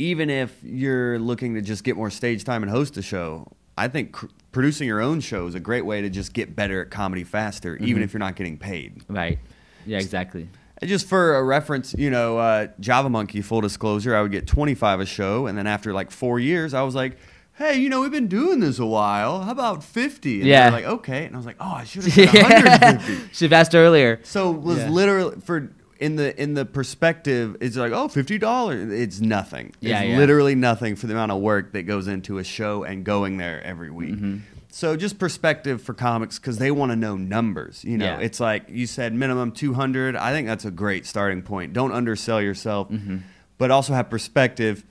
[0.00, 3.88] even if you're looking to just get more stage time and host a show, I
[3.88, 6.90] think cr- producing your own show is a great way to just get better at
[6.90, 8.02] comedy faster, even Mm-hmm.
[8.04, 9.02] if you're not getting paid.
[9.08, 9.38] Right.
[9.86, 10.48] Yeah, exactly.
[10.80, 14.46] And just for a reference, you know, uh, Java Monkey, full disclosure, I would get
[14.46, 15.46] 25 a show.
[15.46, 17.16] And then after like four years, I was like,
[17.54, 19.42] hey, you know, we've been doing this a while.
[19.42, 20.40] How about 50?
[20.40, 20.70] And Yeah.
[20.70, 21.24] they're like, okay.
[21.26, 23.28] And I was like, oh, I should have said 150.
[23.34, 24.18] Should have asked earlier.
[24.24, 24.88] So it was Yeah.
[24.90, 28.92] literally for in the in the perspective, it's like oh fifty dollars.
[28.92, 29.72] It's nothing.
[29.80, 30.16] Yeah, it's yeah.
[30.18, 33.62] literally nothing for the amount of work that goes into a show and going there
[33.62, 34.14] every week.
[34.14, 34.36] Mm-hmm.
[34.70, 37.84] So just perspective for comics because they want to know numbers.
[37.84, 38.18] You know, Yeah.
[38.18, 40.16] it's like you said minimum two hundred.
[40.16, 41.72] I think that's a great starting point.
[41.72, 43.18] Don't undersell yourself, Mm-hmm.
[43.58, 44.84] but also have perspective.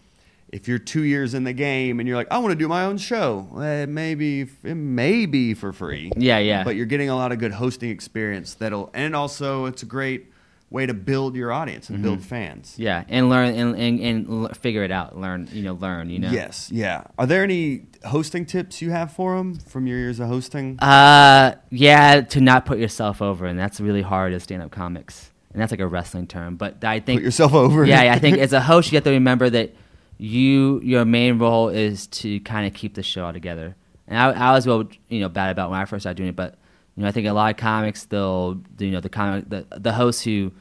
[0.54, 2.86] If you're two years in the game and you're like, I want to do my
[2.86, 6.12] own show, eh, maybe it may be for free.
[6.16, 6.64] Yeah, yeah.
[6.64, 10.28] But you're getting a lot of good hosting experience that'll, and also it's a great
[10.74, 12.74] way to build your audience and build fans.
[12.78, 15.18] Yeah, and learn and, and, and figure it out.
[15.18, 16.10] Learn, you know, learn.
[16.10, 16.32] You know.
[16.32, 17.04] Yes, yeah.
[17.18, 20.80] Are there any hosting tips you have for them from your years of hosting?
[20.80, 25.62] Uh, yeah, to not put yourself over, and that's really hard as stand-up comics, and
[25.62, 26.58] that's like a wrestling term.
[26.58, 27.86] But I think Put yourself over.
[27.86, 29.76] yeah, I think as a host, you have to remember that
[30.18, 33.76] you your main role is to kind of keep the show all together.
[34.08, 36.36] And I, I was real, you know, bad about when I first started doing it,
[36.36, 36.56] but
[36.96, 39.94] you know, I think a lot of comics they'll, you know, the comic the the
[39.94, 40.52] hosts who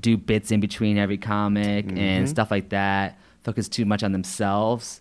[0.00, 5.00] do bits in between every comic and stuff like that focus too much on themselves.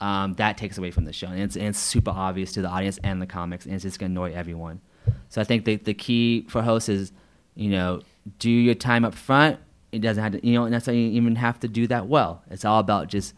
[0.00, 2.68] Um, that takes away from the show, and it's, and it's super obvious to the
[2.68, 4.80] audience and the comics, and it's just gonna annoy everyone.
[5.28, 7.12] So I think the the key for hosts is,
[7.56, 8.02] you know,
[8.38, 9.58] do your time up front.
[9.90, 12.42] It doesn't have to, you don't necessarily even have to do that well.
[12.50, 13.34] It's all about just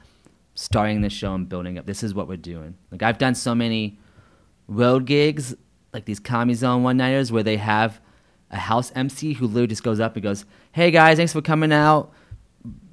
[0.55, 1.86] starting the show and building up.
[1.86, 2.76] This is what we're doing.
[2.90, 3.98] Like I've done so many
[4.68, 5.55] road gigs,
[5.93, 8.01] like these Comedy Zone one nighters, where they have
[8.51, 11.72] a house MC who literally just goes up and goes, "Hey guys, thanks for coming
[11.72, 12.12] out.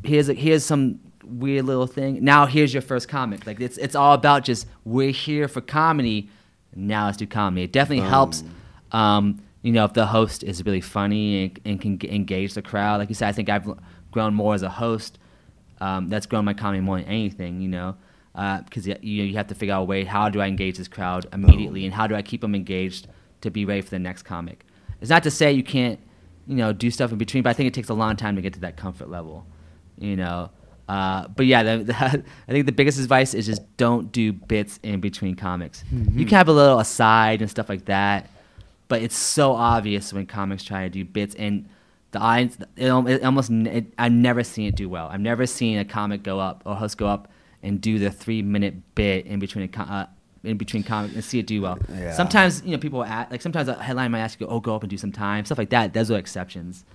[0.04, 2.24] Here's a, here's some weird little thing.
[2.24, 3.46] Now here's your first comic.
[3.46, 6.30] Like it's it's all about just we're here for comedy.
[6.76, 7.64] Now let's do comedy.
[7.64, 8.44] It definitely helps.
[8.92, 12.62] Um, you know, if the host is really funny and, and can g- engage the
[12.62, 13.00] crowd.
[13.00, 13.68] Like you said, I think I've
[14.12, 15.20] grown more as a host.
[15.82, 17.62] Um, that's grown my comedy more than anything.
[17.62, 17.96] You know,
[18.38, 20.88] because you, you you have to figure out a way how do I engage this
[20.88, 23.08] crowd immediately and how do I keep them engaged
[23.42, 24.66] to be ready for the next comic.
[25.02, 26.00] It's not to say you can't,
[26.46, 28.42] you know, do stuff in between, but I think it takes a long time to
[28.42, 29.46] get to that comfort level.
[29.98, 30.52] You know.
[30.88, 31.96] Uh, but yeah, the, the,
[32.48, 35.84] I think the biggest advice is just don't do bits in between comics.
[35.92, 38.30] You can have a little aside and stuff like that,
[38.88, 41.68] but it's so obvious when comics try to do bits and
[42.12, 42.58] the audience.
[42.78, 45.08] It, it almost it, I've never seen it do well.
[45.08, 47.30] I've never seen a comic go up or host go up
[47.64, 50.06] and do the three minute bit in between a uh,
[50.44, 51.78] in between comics and see it do well.
[51.90, 52.14] Yeah.
[52.14, 54.84] Sometimes you know people at, like sometimes a headline might ask you, "Oh, go up
[54.84, 55.94] and do some time," stuff like that.
[55.94, 56.86] Those are exceptions.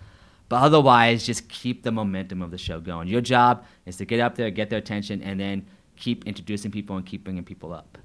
[0.49, 3.09] But otherwise, just keep the momentum of the show going.
[3.09, 6.97] Your job is to get up there, get their attention, and then keep introducing people
[6.97, 7.97] and keep bringing people up.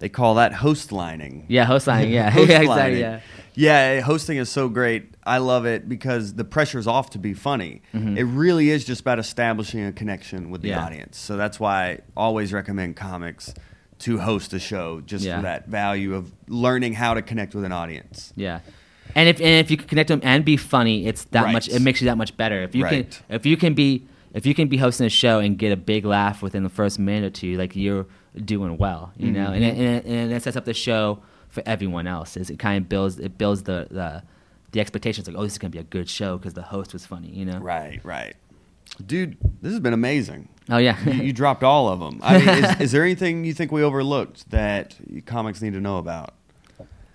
[0.00, 1.46] They call that host lining.
[1.48, 2.12] Yeah, host lining.
[2.12, 2.70] Yeah, Host yeah, lining.
[2.70, 3.00] exactly.
[3.00, 3.20] Yeah.
[3.56, 5.14] Yeah, hosting is so great.
[5.24, 7.82] I love it because the pressure's off to be funny.
[7.92, 10.78] It really is just about establishing a connection with the Mm-hmm.
[10.80, 10.84] Yeah.
[10.86, 11.18] audience.
[11.18, 13.54] So that's why I always recommend comics
[14.00, 15.36] to host a show just Yeah.
[15.36, 18.32] for that value of learning how to connect with an audience.
[18.36, 18.60] Yeah.
[19.14, 21.52] And if and if you can connect them and be funny, it's that Right.
[21.52, 21.68] much.
[21.68, 22.62] It makes you that much better.
[22.62, 23.08] If you Right.
[23.28, 24.02] can, if you can be,
[24.32, 26.98] if you can be hosting a show and get a big laugh within the first
[26.98, 28.06] minute or two, like you're
[28.44, 29.52] doing well, you know.
[29.52, 31.20] And it, and, it, and it sets up the show
[31.54, 32.36] for everyone else.
[32.36, 34.22] Is it kind of builds it builds the the,
[34.72, 37.06] the expectations like oh this is gonna be a good show because the host was
[37.06, 37.58] funny, you know.
[37.58, 38.34] Right, right.
[39.04, 40.48] Dude, this has been amazing.
[40.68, 41.02] Oh yeah.
[41.08, 42.20] you, you dropped all of them.
[42.22, 44.96] I mean, is, is there anything you think we overlooked that
[45.26, 46.34] comics need to know about?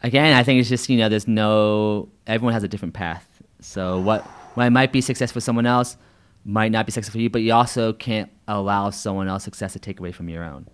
[0.03, 3.41] again, I think it's just you know, there's no everyone has a different path.
[3.61, 4.23] So what
[4.55, 5.97] what might be success for someone else
[6.45, 9.79] might not be success for you, but you also can't allow someone else's success to
[9.79, 10.67] take away from your own.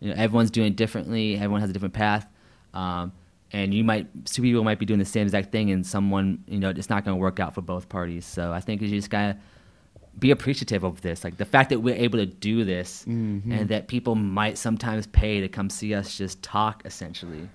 [0.00, 1.34] You know, everyone's doing differently.
[1.34, 2.26] Everyone has a different path,
[2.74, 3.12] um,
[3.52, 6.58] and you might two people might be doing the same exact thing, and someone you
[6.58, 8.24] know it's not going to work out for both parties.
[8.26, 9.36] So I think you just gotta
[10.18, 13.04] be appreciative of this, like the fact that we're able to do this,
[13.52, 17.48] and that people might sometimes pay to come see us just talk, essentially.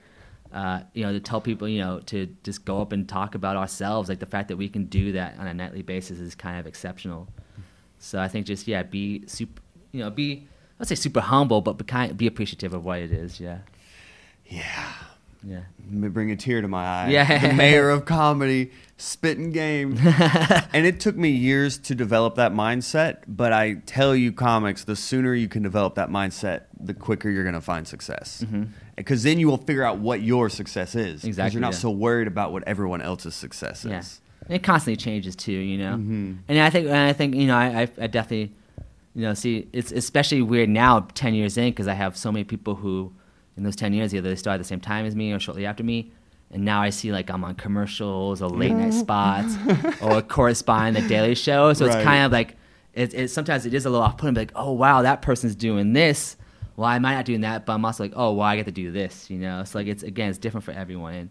[0.53, 3.55] Uh, you know, to tell people, you know, to just go up and talk about
[3.55, 6.59] ourselves, like the fact that we can do that on a nightly basis is kind
[6.59, 7.27] of exceptional.
[7.97, 9.61] So I think just yeah, be super,
[9.91, 10.47] you know, be
[10.79, 13.39] I'd say super humble, but be kind, be appreciative of what it is.
[13.39, 13.59] Yeah,
[14.53, 14.93] Yeah.
[15.43, 15.61] yeah.
[15.85, 17.09] Let me bring a tear to my eye.
[17.09, 17.47] Yeah.
[17.47, 19.97] The mayor of comedy, spitting game.
[20.73, 24.95] and it took me years to develop that mindset, but I tell you, comics, the
[24.95, 28.43] sooner you can develop that mindset, the quicker you're going to find success.
[28.45, 28.63] Mm-hmm.
[28.95, 31.23] Because then you will figure out what your success is.
[31.23, 31.79] Exactly, You're not yeah.
[31.79, 33.91] so worried about what everyone else's success is.
[33.91, 34.03] Yeah,
[34.45, 35.93] and it constantly changes too, you know.
[35.93, 36.33] Mm-hmm.
[36.47, 38.53] And I think, and I think, you know, I, I, I definitely,
[39.15, 42.43] you know, see, it's especially weird now, ten years in, because I have so many
[42.43, 43.13] people who,
[43.57, 45.65] in those ten years, either they started at the same time as me or shortly
[45.65, 46.11] after me,
[46.51, 48.99] and now I see like I'm on commercials or late night mm-hmm.
[48.99, 51.73] spots or corresponding the Daily Show.
[51.73, 51.95] So Right.
[51.95, 52.55] it's kind of like
[52.93, 53.27] it, it.
[53.29, 54.35] Sometimes it is a little off putting.
[54.35, 56.37] Like, oh wow, that person's doing this.
[56.75, 58.71] Well, I might not doing that, but I'm also like, oh, well, I get to
[58.71, 59.29] do this.
[59.29, 61.29] You know, it's like it's again, it's different for everyone, and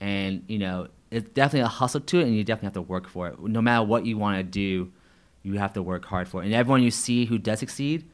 [0.00, 3.08] and you know, it's definitely a hustle to it, and you definitely have to work
[3.08, 3.40] for it.
[3.40, 4.92] No matter what you want to do,
[5.42, 6.46] you have to work hard for it.
[6.46, 8.08] And everyone you see who does succeed,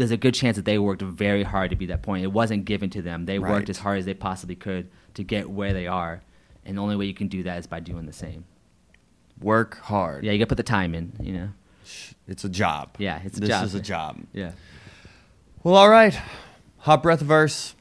[0.00, 2.24] there's a good chance that they worked very hard to be that point.
[2.24, 3.26] It wasn't given to them.
[3.26, 3.50] They Right.
[3.52, 6.22] worked as hard as they possibly could to get where they are.
[6.64, 8.44] And the only way you can do that is by doing the same.
[9.40, 10.24] Work hard.
[10.24, 11.48] Yeah, you got to put the time in, you know?
[12.26, 12.96] It's a job.
[12.98, 13.48] Yeah, it's a job.
[13.48, 13.64] this job.
[13.66, 14.18] is a job.
[14.32, 14.52] Yeah.
[15.62, 16.18] Well, all right.
[16.78, 17.74] Hot Breath Verse.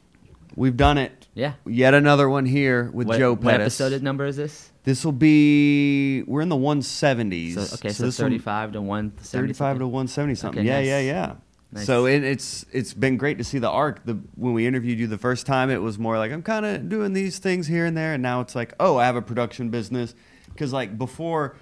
[0.55, 1.28] We've done it.
[1.36, 1.53] Yeah.
[1.65, 3.80] Yet another one here with what, Joe Pettis.
[3.80, 4.72] what episode number is this?
[4.84, 7.53] This will be we're in the 170s.
[7.53, 9.53] So, okay, so, this will- 35 to 170.
[9.53, 10.59] 35 to 170 something.
[10.59, 10.88] Okay, yeah, nice.
[10.88, 11.36] yeah, yeah.
[11.72, 11.86] Nice.
[11.86, 14.03] So it, it's it's been great to see the arc.
[14.03, 16.89] The when we interviewed you the first time, it was more like I'm kind of
[16.89, 19.70] doing these things here and there, and now it's like, oh, I have a production
[19.70, 20.15] business.
[20.47, 21.55] Because like before,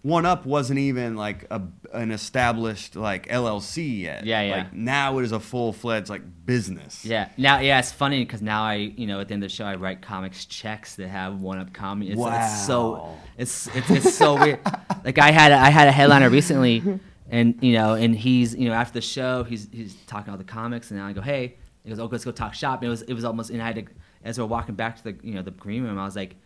[0.00, 1.60] One Up wasn't even like a,
[1.92, 4.24] an established like LLC yet.
[4.24, 4.56] Yeah, yeah.
[4.56, 7.04] Like now it is a full fledged like business.
[7.04, 7.28] Yeah.
[7.36, 9.64] Now, yeah, it's funny because now I, you know, at the end of the show,
[9.64, 12.10] I write comics checks that have one up comedy.
[12.10, 14.60] It's, it's so, it's, it's, it's so weird.
[15.04, 16.82] Like I had, a, I had a headliner recently,
[17.32, 20.44] and you know, and he's, you know, after the show, he's, he's talking all the
[20.44, 22.80] comics, and I go, hey, he goes, oh, let's go talk shop.
[22.80, 23.84] And it was, it was almost, and I had to,
[24.22, 26.36] as we're walking back to the, you know, the green room, I was like,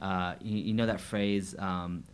[0.00, 1.54] uh, you, you know that phrase.
[1.58, 2.04] Um,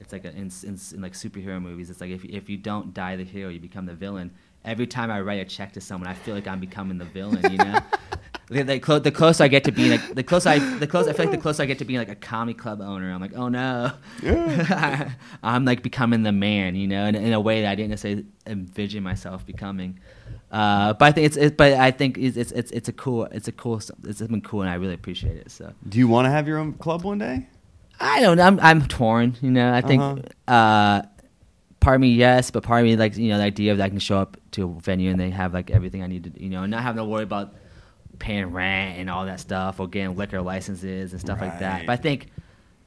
[0.00, 1.90] it's like a, in, in, in like superhero movies.
[1.90, 4.30] It's like if if you don't die the hero, you become the villain.
[4.64, 7.52] Every time I write a check to someone, I feel like I'm becoming the villain.
[7.52, 7.78] You know,
[8.48, 11.10] the, the, clo- the closer I get to being like the closer I the closer
[11.10, 13.20] I feel like the closer I get to being like a comedy club owner, I'm
[13.20, 13.92] like, oh no,
[15.42, 16.74] I'm like becoming the man.
[16.76, 19.98] You know, in, in a way that I didn't necessarily envision myself becoming.
[20.50, 23.24] Uh, but I think it's, it's but I think it's, it's it's it's a cool
[23.26, 25.50] it's a cool it's been cool and I really appreciate it.
[25.50, 25.72] So.
[25.88, 27.48] Do you want to have your own club one day?
[28.00, 28.44] I don't know.
[28.44, 29.36] I'm, I'm torn.
[29.40, 30.52] You know, I think Uh-huh.
[30.54, 31.02] uh
[31.80, 33.84] part of me yes, but part of me like you know the idea of that
[33.84, 36.42] I can show up to a venue and they have like everything I need to
[36.42, 37.54] you know, and not having to worry about
[38.24, 41.84] paying rent and all that stuff or getting liquor licenses and stuff like that.
[41.86, 42.30] But I think,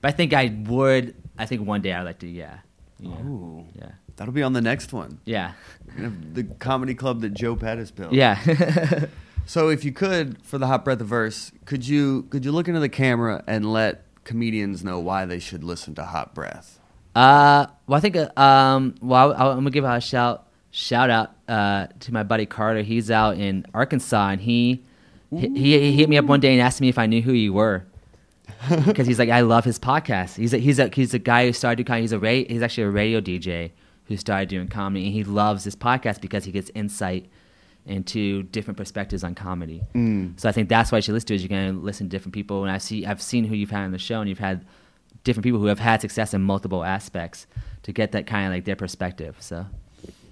[0.02, 1.14] but I think I would.
[1.38, 2.28] I think one day I'd like to.
[2.28, 2.58] Yeah.
[3.00, 3.22] Yeah.
[3.22, 3.66] Ooh.
[3.76, 3.92] Yeah.
[4.16, 5.20] That'll be on the next one.
[5.26, 5.54] Yeah.
[5.96, 8.14] The comedy club that Joe Pettis built.
[8.14, 9.06] Yeah.
[9.48, 12.68] So if you could, for the hot breath of verse, could you could you look
[12.68, 16.82] into the camera and let comedians know why they should listen to Hot Breath?
[17.16, 21.34] Uh, well, I think uh, um, well, I'll, I'm gonna give a shout shout out
[21.48, 22.82] uh, to my buddy Carter.
[22.82, 24.84] He's out in Arkansas, and he
[25.36, 27.54] he, he hit me up one day and asked me if I knew who you
[27.54, 27.86] were.
[28.86, 30.36] Because he's like, I love his podcast.
[30.36, 32.02] He's a, he's a he's a guy who started doing comedy.
[32.02, 33.72] He's a ra- he's actually a radio DJ
[34.06, 37.30] who started doing comedy, and he loves this podcast because he gets insight
[37.86, 39.82] into different perspectives on comedy.
[39.94, 40.40] Mm.
[40.40, 41.42] So I think that's why you should listen to it.
[41.42, 43.84] You're going to listen to different people, and I see I've seen who you've had
[43.84, 44.66] on the show, and you've had
[45.24, 47.48] different people who have had success in multiple aspects
[47.84, 49.36] to get that kind of like their perspective.
[49.40, 49.66] So,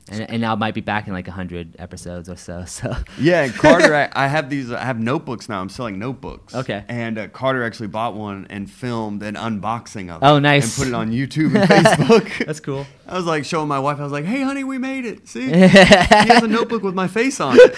[0.10, 2.64] and, and now it might be back in like hundred episodes or so.
[2.68, 4.72] So Yeah, and Carter, I, I have these.
[4.72, 5.62] I have notebooks now.
[5.62, 6.53] I'm selling notebooks.
[6.53, 6.84] Okay.
[6.88, 10.26] And uh, Carter actually bought one and filmed an unboxing of it.
[10.26, 10.78] Oh, nice.
[10.78, 12.45] And put it on YouTube and Facebook.
[12.45, 12.86] that's cool.
[13.08, 13.99] I was like showing my wife.
[13.99, 15.28] I was like, "Hey, honey, we made it.
[15.28, 17.76] See, he has a notebook with my face on it."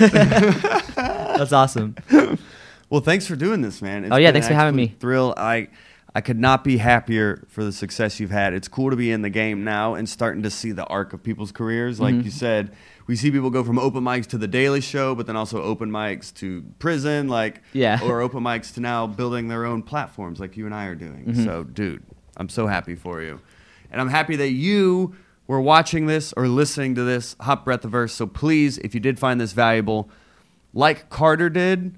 [0.96, 1.96] That's awesome.
[2.90, 4.06] Well, thanks for doing this, man.
[4.06, 4.96] It's Oh, yeah, thanks an for having me.
[5.00, 5.34] Thrill.
[5.36, 5.68] I
[6.18, 8.56] I could not be happier for the success you've had.
[8.56, 11.22] It's cool to be in the game now and starting to see the arc of
[11.22, 12.00] people's careers.
[12.00, 12.24] Like Mm-hmm.
[12.26, 12.72] you said,
[13.06, 15.92] we see people go from open mics to the Daily Show, but then also open
[15.92, 18.00] mics to prison, like Yeah.
[18.04, 21.26] or open mics to now building their own platforms, like you and I are doing.
[21.26, 21.46] Mm-hmm.
[21.46, 22.02] So, dude,
[22.36, 23.40] I'm so happy for you,
[23.92, 25.16] and I'm happy that you
[25.46, 28.14] were watching this or listening to this hot breath of verse.
[28.16, 30.10] So please, if you did find this valuable,
[30.74, 31.96] like Carter did,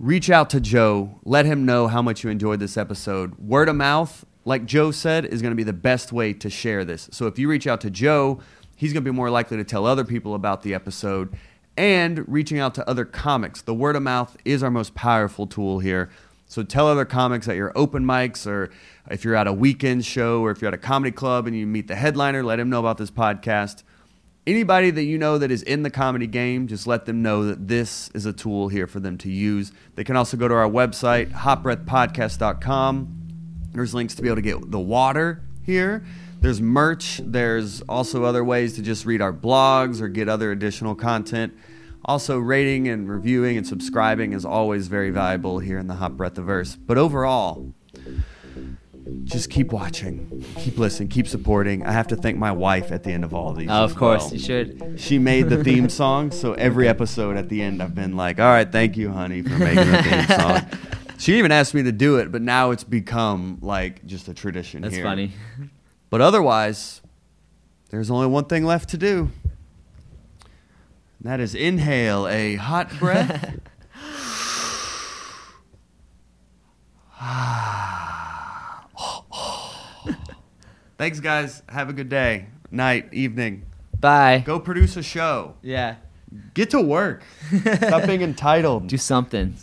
[0.00, 1.20] reach out to Joe.
[1.24, 3.38] Let him know how much you enjoyed this episode.
[3.38, 6.86] Word of mouth, like Joe said, is going to be the best way to share
[6.86, 7.10] this.
[7.12, 8.40] So if you reach out to Joe,
[8.74, 11.36] he's going to be more likely to tell other people about the episode
[11.76, 13.60] and reaching out to other comics.
[13.60, 16.08] The word of mouth is our most powerful tool here.
[16.46, 18.70] So tell other comics at your open mics or
[19.10, 21.66] if you're at a weekend show or if you're at a comedy club and you
[21.66, 23.82] meet the headliner, let him know about this podcast
[24.46, 27.68] anybody that you know that is in the comedy game, just let them know that
[27.68, 29.72] this is a tool here for them to use.
[29.94, 33.16] They can also go to our website, hotbreathpodcast.com.
[33.72, 36.04] There's links to be able to get the water here.
[36.40, 37.20] There's merch.
[37.22, 41.52] There's also other ways to just read our blogs or get other additional content.
[42.04, 46.38] Also, rating and reviewing and subscribing is always very valuable here in the Hot Breath
[46.38, 46.74] of Verse.
[46.74, 47.74] But overall,
[49.24, 51.84] just keep watching, keep listening, keep supporting.
[51.84, 53.68] I have to thank my wife at the end of all these.
[53.70, 54.34] Oh, of course, well.
[54.34, 55.00] you should.
[55.00, 58.46] She made the theme song, so every episode at the end, I've been like, "All
[58.46, 60.62] right, thank you, honey, for making the theme song."
[61.18, 64.80] She even asked me to do it, but now it's become like just a tradition
[64.80, 65.04] That's here.
[65.04, 65.32] funny.
[66.08, 67.02] But otherwise,
[67.90, 69.30] there's only one thing left to do.
[71.18, 73.58] And that is inhale a hot breath.
[81.00, 81.62] Thanks, guys.
[81.70, 83.64] Have a good day, night, evening.
[83.98, 84.42] Bye.
[84.44, 85.54] Go produce a show.
[85.62, 85.96] Yeah.
[86.52, 87.22] Get to work.
[87.76, 88.86] Stop being entitled.
[88.86, 89.54] Do something.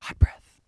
[0.00, 0.62] Hot breath.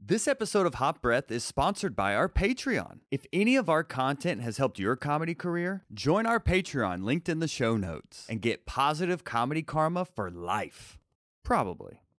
[0.00, 3.00] This episode of Hot Breath is sponsored by our Patreon.
[3.10, 7.40] If any of our content has helped your comedy career, join our Patreon linked in
[7.40, 10.98] the show notes and get positive comedy karma for life.
[11.44, 12.00] Probably.